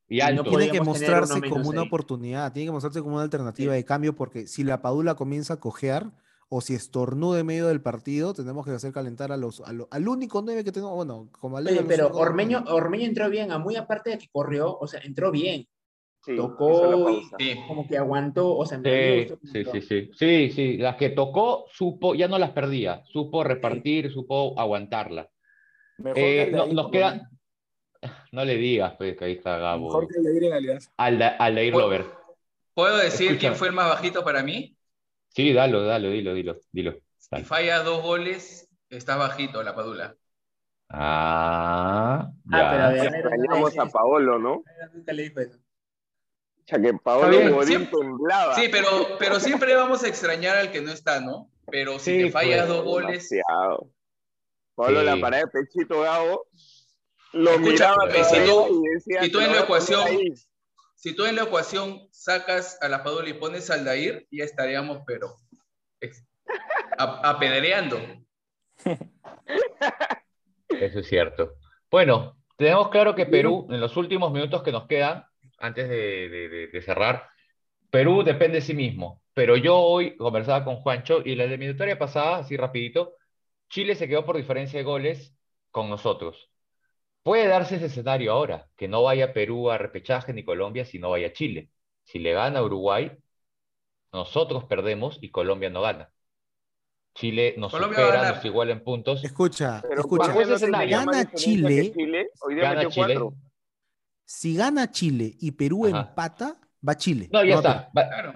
[0.08, 0.44] Y no alto.
[0.44, 1.86] Tiene que mostrarse como una ahí.
[1.86, 3.76] oportunidad, tiene que mostrarse como una alternativa Sí.
[3.76, 6.12] de cambio, porque si la Padula comienza a cojear
[6.48, 9.86] o si estornuda en medio del partido, tenemos que hacer calentar a los, a lo-
[9.90, 13.58] al único 9 que tenemos, bueno, como al Oye, pero Ormeño, Ormeño entró bien, a
[13.58, 15.66] muy aparte de que corrió, o sea, entró bien,
[16.26, 17.22] Sí, Tocó y-.
[17.38, 17.54] Sí.
[17.68, 21.10] como que aguantó, o sea, me Sí, gustó sí, sí, sí, sí, sí, las que
[21.10, 25.30] tocó, supo, ya no las perdía, supo repartir, supo aguantarla.
[25.98, 27.28] Mejor Eh, que no, Aldair, nos por lo queda, menos.
[28.32, 29.86] No le digas, pues, que ahí está Gabo.
[29.86, 30.90] Mejor que Aldair en Alianza.
[30.96, 32.06] Alda- Aldair ¿Puedo- Lover.
[32.74, 33.40] ¿Puedo decir Escucha.
[33.40, 34.76] quién fue el más bajito para mí?
[35.30, 36.94] Sí, dalo, dalo, dilo, dilo, dilo.
[37.18, 40.16] Si falla dos goles, está bajito la Padula.
[40.90, 42.88] Ah, Ah, pero a ya.
[42.88, 44.62] ver, a ver, Extrañamos a Paolo, ¿no?
[44.94, 45.58] nunca le dijo eso.
[45.58, 47.90] O sea, que Paolo Godín sí.
[47.90, 48.54] temblaba.
[48.54, 51.50] Sí, pero, pero siempre vamos a extrañar al que no está, ¿no?
[51.70, 53.90] Pero si Sí, te fallas pues, dos goles, Demasiado.
[54.86, 55.04] Sí.
[55.04, 56.46] la parada de pechito Gabo,
[57.32, 60.34] lo Escucha, miraba si tú- y decía, si tú "Te en la ecuación- ahí".
[60.94, 65.02] si tú en la ecuación sacas a la Padula y pones al Dair, ya estaríamos,
[65.06, 65.36] pero
[66.98, 67.98] a- apedreando.
[70.68, 71.54] Eso es cierto.
[71.90, 75.24] Bueno, tenemos claro que Perú, en los últimos minutos que nos quedan,
[75.58, 77.28] antes de, de- de- de cerrar,
[77.90, 79.22] Perú depende de sí mismo.
[79.34, 83.14] Pero yo hoy conversaba con Juancho y la eliminatoria pasada, así rapidito,
[83.70, 85.34] Chile se quedó por diferencia de goles
[85.70, 86.50] con nosotros.
[87.28, 91.10] Puede darse ese escenario ahora, que no vaya Perú a repechaje ni Colombia, si no
[91.10, 91.68] vaya Chile.
[92.02, 93.12] Si le gana Uruguay,
[94.14, 96.10] nosotros perdemos y Colombia no gana.
[97.14, 99.22] Chile nos Colombia supera, nos iguala en puntos.
[99.22, 100.28] Escucha, Pero escucha.
[100.28, 100.96] bajo ese ¿por qué no tenía escenario.
[100.96, 102.30] más Gana diferencia Chile, que Chile?
[102.40, 103.06] Hoy día Gana Chile.
[103.14, 103.34] cuatro.
[104.24, 106.00] Si gana Chile y Perú Ajá.
[106.08, 106.56] empata,
[106.88, 107.28] va Chile.
[107.30, 107.90] No, ya está.
[107.94, 108.32] va- Claro,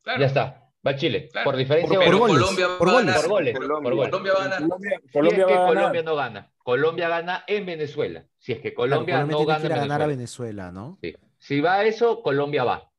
[0.00, 0.20] claro.
[0.20, 0.61] Ya está.
[0.86, 1.28] Va Chile.
[1.30, 1.44] Claro.
[1.50, 3.06] Por diferencia Por goles, Colombia va por a goles.
[3.06, 3.20] ganar.
[3.22, 3.82] Por goles, Colombia.
[3.82, 4.10] por goles.
[4.10, 4.60] Colombia va a ganar.
[4.62, 5.54] Colombia, Si Colombia es que.
[5.54, 6.52] Colombia no gana.
[6.58, 8.24] Colombia gana en Venezuela.
[8.38, 10.64] Si es que Colombia no gana en a ganar a Venezuela.
[10.66, 10.98] Venezuela, ¿no?
[11.00, 11.14] Sí.
[11.38, 12.90] Si va a eso, Colombia va.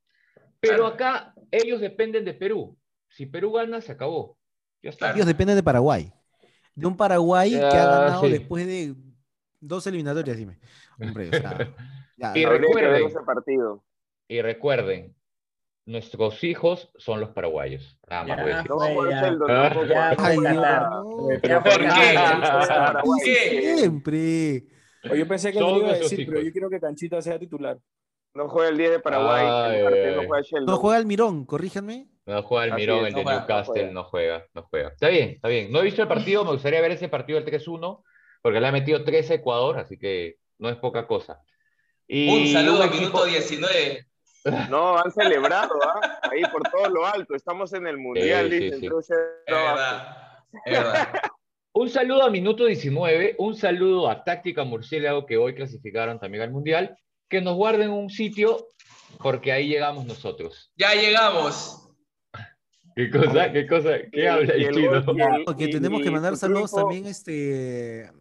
[0.59, 0.87] Pero Claro.
[0.87, 2.77] acá ellos dependen de Perú.
[3.09, 4.37] Si Perú gana, se acabó.
[4.81, 5.11] Ya está.
[5.13, 6.11] Ellos dependen de Paraguay.
[6.75, 8.29] De un Paraguay que ha ganado sí.
[8.31, 8.95] después de
[9.59, 10.59] dos eliminatorias, dime.
[10.99, 11.75] Hombre, o sea,
[12.17, 13.05] ya, Y ver recuerden.
[13.07, 13.83] ese partido.
[14.27, 15.13] Y recuerden,
[15.85, 17.97] nuestros hijos son los paraguayos.
[18.09, 18.69] Nada más voy a Ya decir.
[18.69, 19.21] No va a fue, jugar ya.
[19.29, 19.63] Sheldon Ah.
[19.69, 19.87] tampoco.
[19.87, 20.89] Ya Ah, fue Ay, Qatar.
[20.91, 21.29] no.
[21.43, 22.13] Ya fue ¿Por qué?
[22.13, 23.03] Qatar.
[23.03, 23.75] ¿Por qué?
[23.77, 24.63] Siempre.
[25.17, 27.77] Yo pensé que no lo iba a decir, pero yo quiero que Canchita sea titular.
[28.33, 29.89] No juega el 10 de Paraguay, Ay, no
[30.27, 30.61] juega.
[30.65, 32.07] No juega el Mirón, corríjanme.
[32.25, 33.91] No juega el Así Mirón, es, el no de juega, no Newcastle, juega.
[33.91, 34.87] no juega, no juega.
[34.89, 35.71] Está bien, está bien.
[35.71, 38.01] No he visto el partido, me gustaría ver ese partido del 3-1,
[38.41, 41.41] porque le ha metido 3 a Ecuador, así que no es poca cosa.
[42.07, 44.07] Y Un saludo a equipo- minuto 19.
[44.69, 46.19] No, han celebrado, ¿ah?
[46.31, 47.35] Ahí por todo lo alto.
[47.35, 48.79] Estamos en el mundial, Sí, sí, dicen.
[48.79, 48.85] sí.
[48.87, 50.17] entonces, Es verdad.
[50.65, 51.07] Es verdad.
[51.75, 56.51] Un saludo a Minuto 19, un saludo a Táctica Murciélago que hoy clasificaron también al
[56.51, 56.95] Mundial,
[57.27, 58.67] que nos guarden un sitio
[59.17, 60.71] porque ahí llegamos nosotros.
[60.75, 61.89] Ya llegamos.
[62.95, 63.51] ¿Qué cosa?
[63.51, 63.89] ¿Qué cosa?
[64.11, 65.43] ¿Qué habla y el el chino?
[65.45, 68.11] Porque tenemos que mandar saludos también este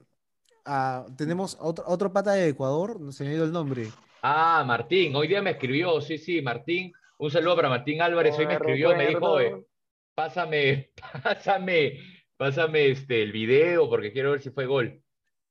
[0.64, 3.88] a- tenemos otro, otro pata de Ecuador, no se me ha ido el nombre.
[4.22, 6.92] Ah, Martín, hoy día me escribió, sí, sí, Martín.
[7.18, 9.30] Un saludo para Martín Álvarez, hoy me escribió, me dijo.
[9.32, 9.66] "Oye,
[10.14, 10.90] pásame,
[11.24, 11.98] pásame,
[12.36, 15.02] pásame este, el video porque quiero ver si fue gol.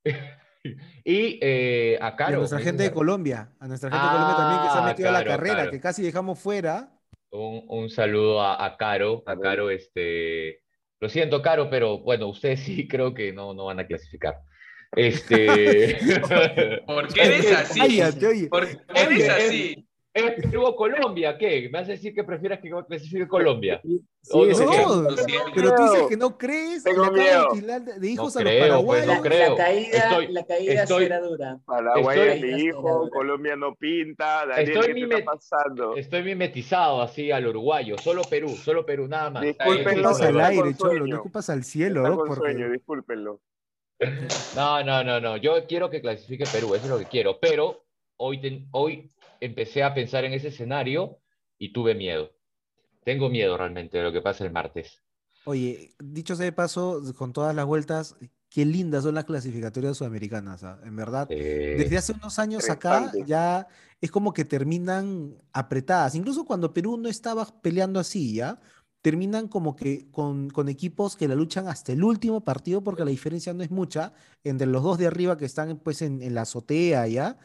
[1.04, 2.38] y eh, a Y a Caro.
[2.40, 4.86] nuestra me gente de Colombia, a nuestra gente de Colombia también que se ha Ah,
[4.86, 5.72] metido a la carrera, claro.
[5.72, 6.98] que casi dejamos fuera.
[7.32, 9.42] Un, un saludo a, a Caro, a Caro.
[9.42, 10.64] Caro, este,
[11.00, 14.36] lo siento, Caro, pero bueno, ustedes sí creo que no, no van a clasificar.
[14.96, 15.98] Este,
[16.86, 17.80] ¿Por qué eres así?
[17.80, 18.48] Cállate, oye.
[18.48, 19.88] ¿Por qué eres así?
[20.14, 21.38] ¿es Perú o Colombia?
[21.38, 21.70] ¿Qué?
[21.72, 23.80] ¿Me vas a decir que prefieras que clasifique Colombia?
[23.84, 24.02] Sí,
[24.34, 24.46] no,
[25.04, 25.16] no,
[25.56, 27.82] pero tú dices que no crees, Tengo le acabas miedo.
[27.98, 29.08] de hijos No a los creo, pues, paraguayos.
[29.08, 29.50] no La, creo.
[29.52, 31.60] la caída, Estoy- la caída estoy- será dura.
[31.66, 34.46] Paraguay Estoy- es mi hijo, Colombia no pinta.
[34.46, 35.96] Daniel, Estoy ¿qué te mimet- está pasando?
[35.96, 39.42] Estoy mimetizado así al uruguayo, solo Perú, solo Perú, nada más.
[39.44, 42.18] No Discúlpenlo, escupas al aire, cholo, no escupas al cielo, Está ¿no?
[42.18, 43.40] con Porque- sueño, discúlpenlo.
[44.56, 45.38] No, no, no, no.
[45.38, 47.40] Yo quiero que clasifique Perú, eso es lo que quiero.
[47.40, 47.86] Pero
[48.18, 51.20] hoy, ten- hoy empecé a pensar en ese escenario
[51.58, 52.32] y tuve miedo.
[53.04, 55.02] Tengo miedo realmente de lo que pasa el martes.
[55.46, 58.16] Oye, dicho sea de paso, con todas las vueltas,
[58.50, 60.80] qué lindas son las clasificatorias sudamericanas, ¿ah?
[60.84, 63.68] En verdad, Eh, desde hace unos años acá ya
[64.00, 66.14] es como que terminan apretadas.
[66.14, 68.60] Incluso cuando Perú no estaba peleando así, ¿ya?
[69.02, 73.10] Terminan como que con, con equipos que la luchan hasta el último partido porque la
[73.10, 76.42] diferencia no es mucha entre los dos de arriba que están pues en, en la
[76.42, 77.38] azotea, ¿ya?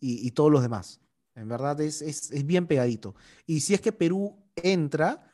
[0.00, 1.00] Y, y todos los demás.
[1.34, 3.14] En verdad es, es, es bien pegadito.
[3.46, 5.30] Y si es que Perú entra,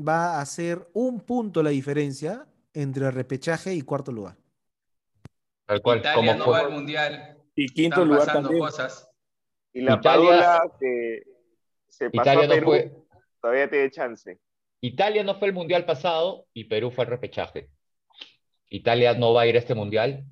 [0.00, 4.36] va a ser un punto la diferencia entre repechaje y cuarto lugar.
[5.66, 7.36] tal cual, Italia como no fue- va al mundial.
[7.54, 8.64] Y quinto Están lugar pasando también.
[8.66, 9.08] cosas.
[9.72, 11.22] Y la Italia- que
[11.88, 12.96] se pasó Italia a no Perú, fue,
[13.42, 14.38] todavía tiene chance.
[14.80, 17.70] Italia no fue el mundial pasado y Perú fue el repechaje.
[18.70, 20.24] Italia no va a ir a este mundial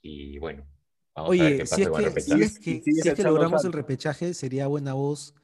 [0.00, 0.66] y bueno,
[1.14, 2.44] vamos a ver Oye, qué si pasa es con el que, si repechaje.
[2.44, 5.34] es que, sigue si es que logramos el repechaje, sería buena voz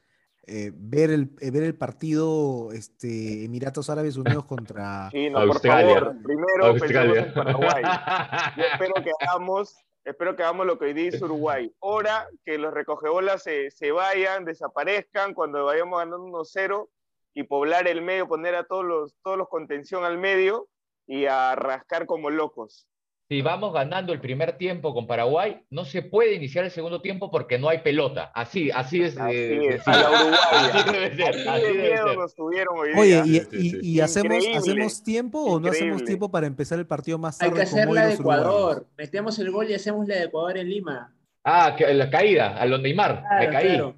[0.45, 5.09] eh, ver, el, eh, ver el partido este, Emiratos Árabes Unidos contra...
[5.11, 5.93] Sí, no, Australia.
[5.93, 7.21] por favor, primero pensemos Australia.
[7.21, 7.83] en Paraguay.
[8.57, 11.71] Yo espero que hagamos, espero que hagamos lo que hoy hizo Uruguay.
[11.79, 16.89] Hora que los recogebolas se, se vayan, desaparezcan cuando vayamos ganando 1-0
[17.33, 20.67] y poblar el medio, poner a todos los, todos los contención al medio
[21.07, 22.87] y a rascar como locos.
[23.29, 27.31] Si vamos ganando el primer tiempo con Paraguay, no se puede iniciar el segundo tiempo
[27.31, 28.31] porque no hay pelota.
[28.35, 29.17] Así, así es.
[29.17, 30.07] Así eh, es, a la.
[30.51, 32.17] Así debe ser, Así así de debe miedo ser.
[32.17, 33.23] nos tuvieron hoy día.
[33.23, 33.47] Oye,
[33.81, 34.45] y, hacemos.
[34.55, 37.81] ¿hacemos tiempo o no hacemos tiempo para empezar el partido más Hay tarde que como
[37.81, 38.43] hacer la de uruguayos?
[38.45, 38.87] Ecuador.
[38.97, 41.15] Metemos el gol y hacemos la de Ecuador en Lima.
[41.45, 43.23] Ah, que la caída, a lo Neymar.
[43.39, 43.67] me caí.
[43.69, 43.95] claro.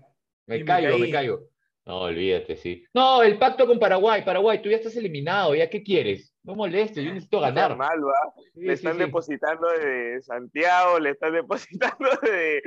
[0.47, 1.39] Me me caigo, me caigo.
[1.87, 2.83] No, olvídate, sí.
[2.95, 4.23] No, el pacto con Paraguay.
[4.25, 5.53] Paraguay, tú ya estás eliminado.
[5.53, 6.33] ¿Ya qué quieres?
[6.43, 7.75] No molestes, yo necesito ganar.
[7.75, 8.33] mal, ¿va?
[8.53, 8.99] Sí, le sí, están sí.
[8.99, 12.61] depositando de Santiago, le están depositando de,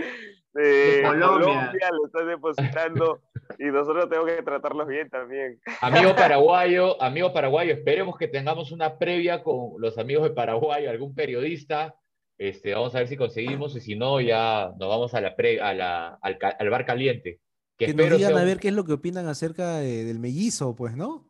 [0.54, 1.28] de De Colombia.
[1.28, 1.90] Colombia.
[1.90, 3.20] le están depositando
[3.59, 5.61] y nosotros tenemos que tratarlos bien también.
[5.81, 11.14] Amigo paraguayo, amigo paraguayo, esperemos que tengamos una previa con los amigos de Paraguay, algún
[11.14, 11.94] periodista.
[12.37, 15.61] Este, vamos a ver si conseguimos y si no, ya nos vamos a la pre-
[15.61, 17.40] a la, al bar caliente.
[17.79, 20.05] Que, Que nos espero digan sea a ver qué es lo que opinan acerca de-
[20.05, 21.29] del mellizo, pues, ¿no?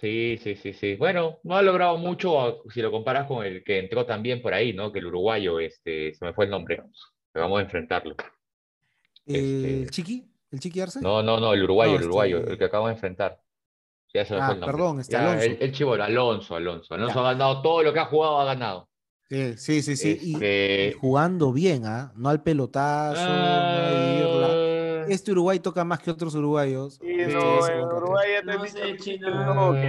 [0.00, 0.94] Sí, sí, sí, sí.
[0.96, 4.72] Bueno, no ha logrado mucho si lo comparas con el que entró también por ahí,
[4.72, 4.92] ¿no?
[4.92, 6.82] Que el uruguayo, este, se me fue el nombre.
[7.34, 8.14] Vamos a enfrentarlo.
[9.26, 10.30] Este- ¿El Chiqui?
[10.50, 11.00] ¿El Chiqui Arce?
[11.00, 13.40] No, no, no, el uruguayo, No, el uruguayo, este- el que acabamos de enfrentar.
[14.14, 14.76] Ya se me Ah, fue el nombre.
[14.76, 15.42] perdón, este Ya.
[15.44, 16.94] El, el chivolo, Alonso, Alonso.
[16.94, 17.20] Alonso Ya.
[17.20, 18.88] ha ganado todo lo que ha jugado, ha ganado.
[19.28, 19.96] Sí, sí, sí.
[19.96, 20.18] sí.
[20.22, 22.12] Y- Este, Y, jugando bien, ¿ah?
[22.16, 24.48] No al pelotazo, no a irla.
[25.08, 26.98] Ah, Este Uruguay toca más que otros uruguayos.
[27.02, 27.82] Y Este, no, en.
[27.84, 29.54] Uruguay ya te No sé, chino.
[29.54, 29.82] no, que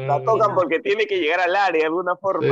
[0.00, 0.06] sí.
[0.06, 2.46] La tocan porque tiene que llegar al área de alguna forma.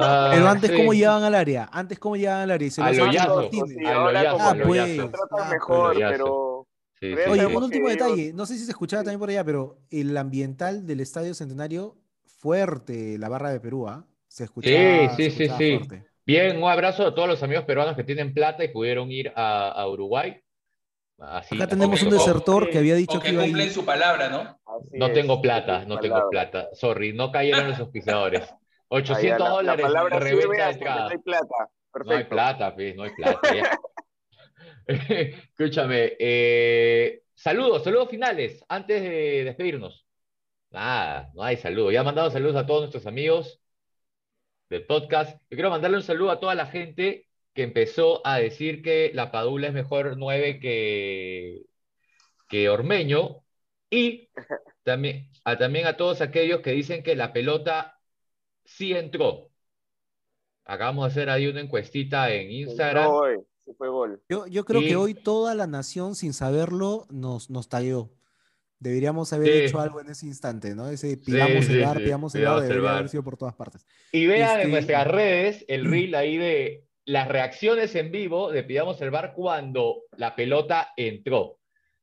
[0.00, 0.76] ah, Pero antes, sí.
[0.76, 1.68] ¿cómo llegaban al área?
[1.72, 2.68] Antes, ¿cómo llegaban al área?
[2.68, 3.68] Y se A lo Martínez.
[3.76, 4.96] Sí, a lo ahora como Ah, pues.
[4.96, 6.66] Se tratan mejor, pero
[7.00, 7.56] Sí, sí, Oye, sí.
[7.56, 8.32] un último detalle.
[8.32, 13.18] No sé si se escuchaba también por allá, pero el ambiental del Estadio Centenario, fuerte,
[13.18, 14.06] la barra de Perú, ¿ah?
[14.28, 14.76] Se escuchaba,
[15.16, 15.78] Sí, sí, sí, sí.
[15.78, 16.06] fuerte.
[16.24, 19.70] Bien, un abrazo a todos los amigos peruanos que tienen plata y pudieron ir a,
[19.70, 20.40] a Uruguay.
[21.18, 23.72] Así, Acá tenemos un desertor que había dicho que que iba a cumplen ir.
[23.72, 24.40] su palabra, ¿no?
[24.40, 26.68] así No es, tengo plata, no tengo plata.
[26.74, 28.42] Sorry, no cayeron los auspiciadores.
[28.50, 28.58] Ah,
[29.20, 31.70] ya, 800 la- la, dólares reventa de no hay plata.
[32.04, 33.54] No hay plata, pues, no hay plata.
[33.54, 33.78] ya.
[34.86, 36.12] Escúchame.
[36.18, 40.06] eh, saludos, saludos finales, antes de despedirnos.
[40.70, 41.92] Nada, no hay saludos.
[41.92, 43.60] Ya he mandado saludos a todos nuestros amigos
[44.70, 45.32] del podcast.
[45.50, 49.30] Yo quiero mandarle un saludo a toda la gente que empezó a decir que la
[49.30, 51.62] Padula es mejor 9 que,
[52.48, 53.42] que Ormeño.
[53.90, 54.30] Y
[54.84, 57.98] también a, también a todos aquellos que dicen que la pelota
[58.64, 59.50] sí entró.
[60.64, 63.04] Acabamos de hacer ahí una encuestita en Instagram.
[63.04, 63.20] No,
[63.64, 64.22] sí fue gol.
[64.28, 68.10] Yo, yo creo Y- que hoy toda la nación, sin saberlo, nos, nos tagueó.
[68.78, 69.58] Deberíamos haber Sí.
[69.64, 70.88] hecho algo en ese instante, ¿no?
[70.88, 73.86] Ese pidamos sí, el bar, sí, pidamos el bar, debería haber sido por todas partes.
[74.10, 78.62] Y vean Este- en nuestras redes el reel ahí de las reacciones en vivo de
[78.62, 81.58] Pidamos el Bar cuando la pelota entró.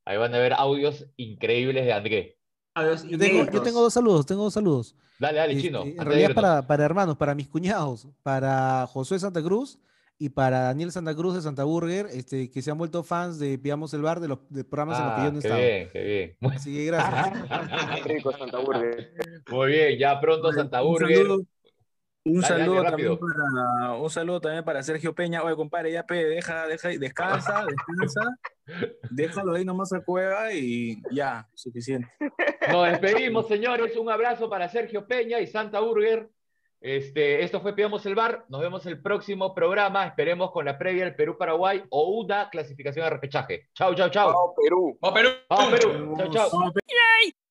[0.05, 2.37] Ahí van a ver audios increíbles de André.
[2.73, 3.63] A los Yo tengo, yo inéditos.
[3.63, 4.95] tengo dos saludos, tengo dos saludos.
[5.19, 5.83] Dale, dale, Este, chino.
[5.83, 9.79] en realidad para, para hermanos, para mis cuñados, para Josué Santa Cruz
[10.17, 13.57] y para Daniel Santa Cruz de Santa Burger, este, que se han vuelto fans de
[13.57, 15.61] Pidamos el Bar de los de programas en los que yo Ah, no qué estado.
[15.61, 16.37] bien, qué bien.
[16.39, 18.03] Muy, Así que gracias.
[18.05, 19.13] Rico Santa Burger.
[19.51, 21.27] muy bien, ya pronto Santa Un Burger.
[22.25, 25.43] Un Dale, saludo dale, también para, un saludo también para Sergio Peña.
[25.43, 27.65] Oye, compadre, ya pe, deja, deja, descansa,
[27.99, 28.37] descansa.
[29.09, 32.11] Déjalo ahí nomás a cueva y ya, suficiente.
[32.71, 33.95] Nos despedimos, señores.
[33.97, 36.29] Un abrazo para Sergio Peña y Santa Burger.
[36.81, 38.45] Este, esto fue Pidamos el Bar.
[38.47, 40.05] Nos vemos el próximo programa.
[40.05, 43.69] Esperemos con la previa del Perú-Paraguay o una clasificación de repechaje.
[43.73, 44.31] Chau, chau, chau.
[44.31, 44.97] Chao, Perú.
[45.01, 45.29] ¡Vamos, Perú!
[45.49, 46.15] Vamos, Perú.
[46.17, 46.49] Chau, chau.
[46.53, 46.73] Vamos,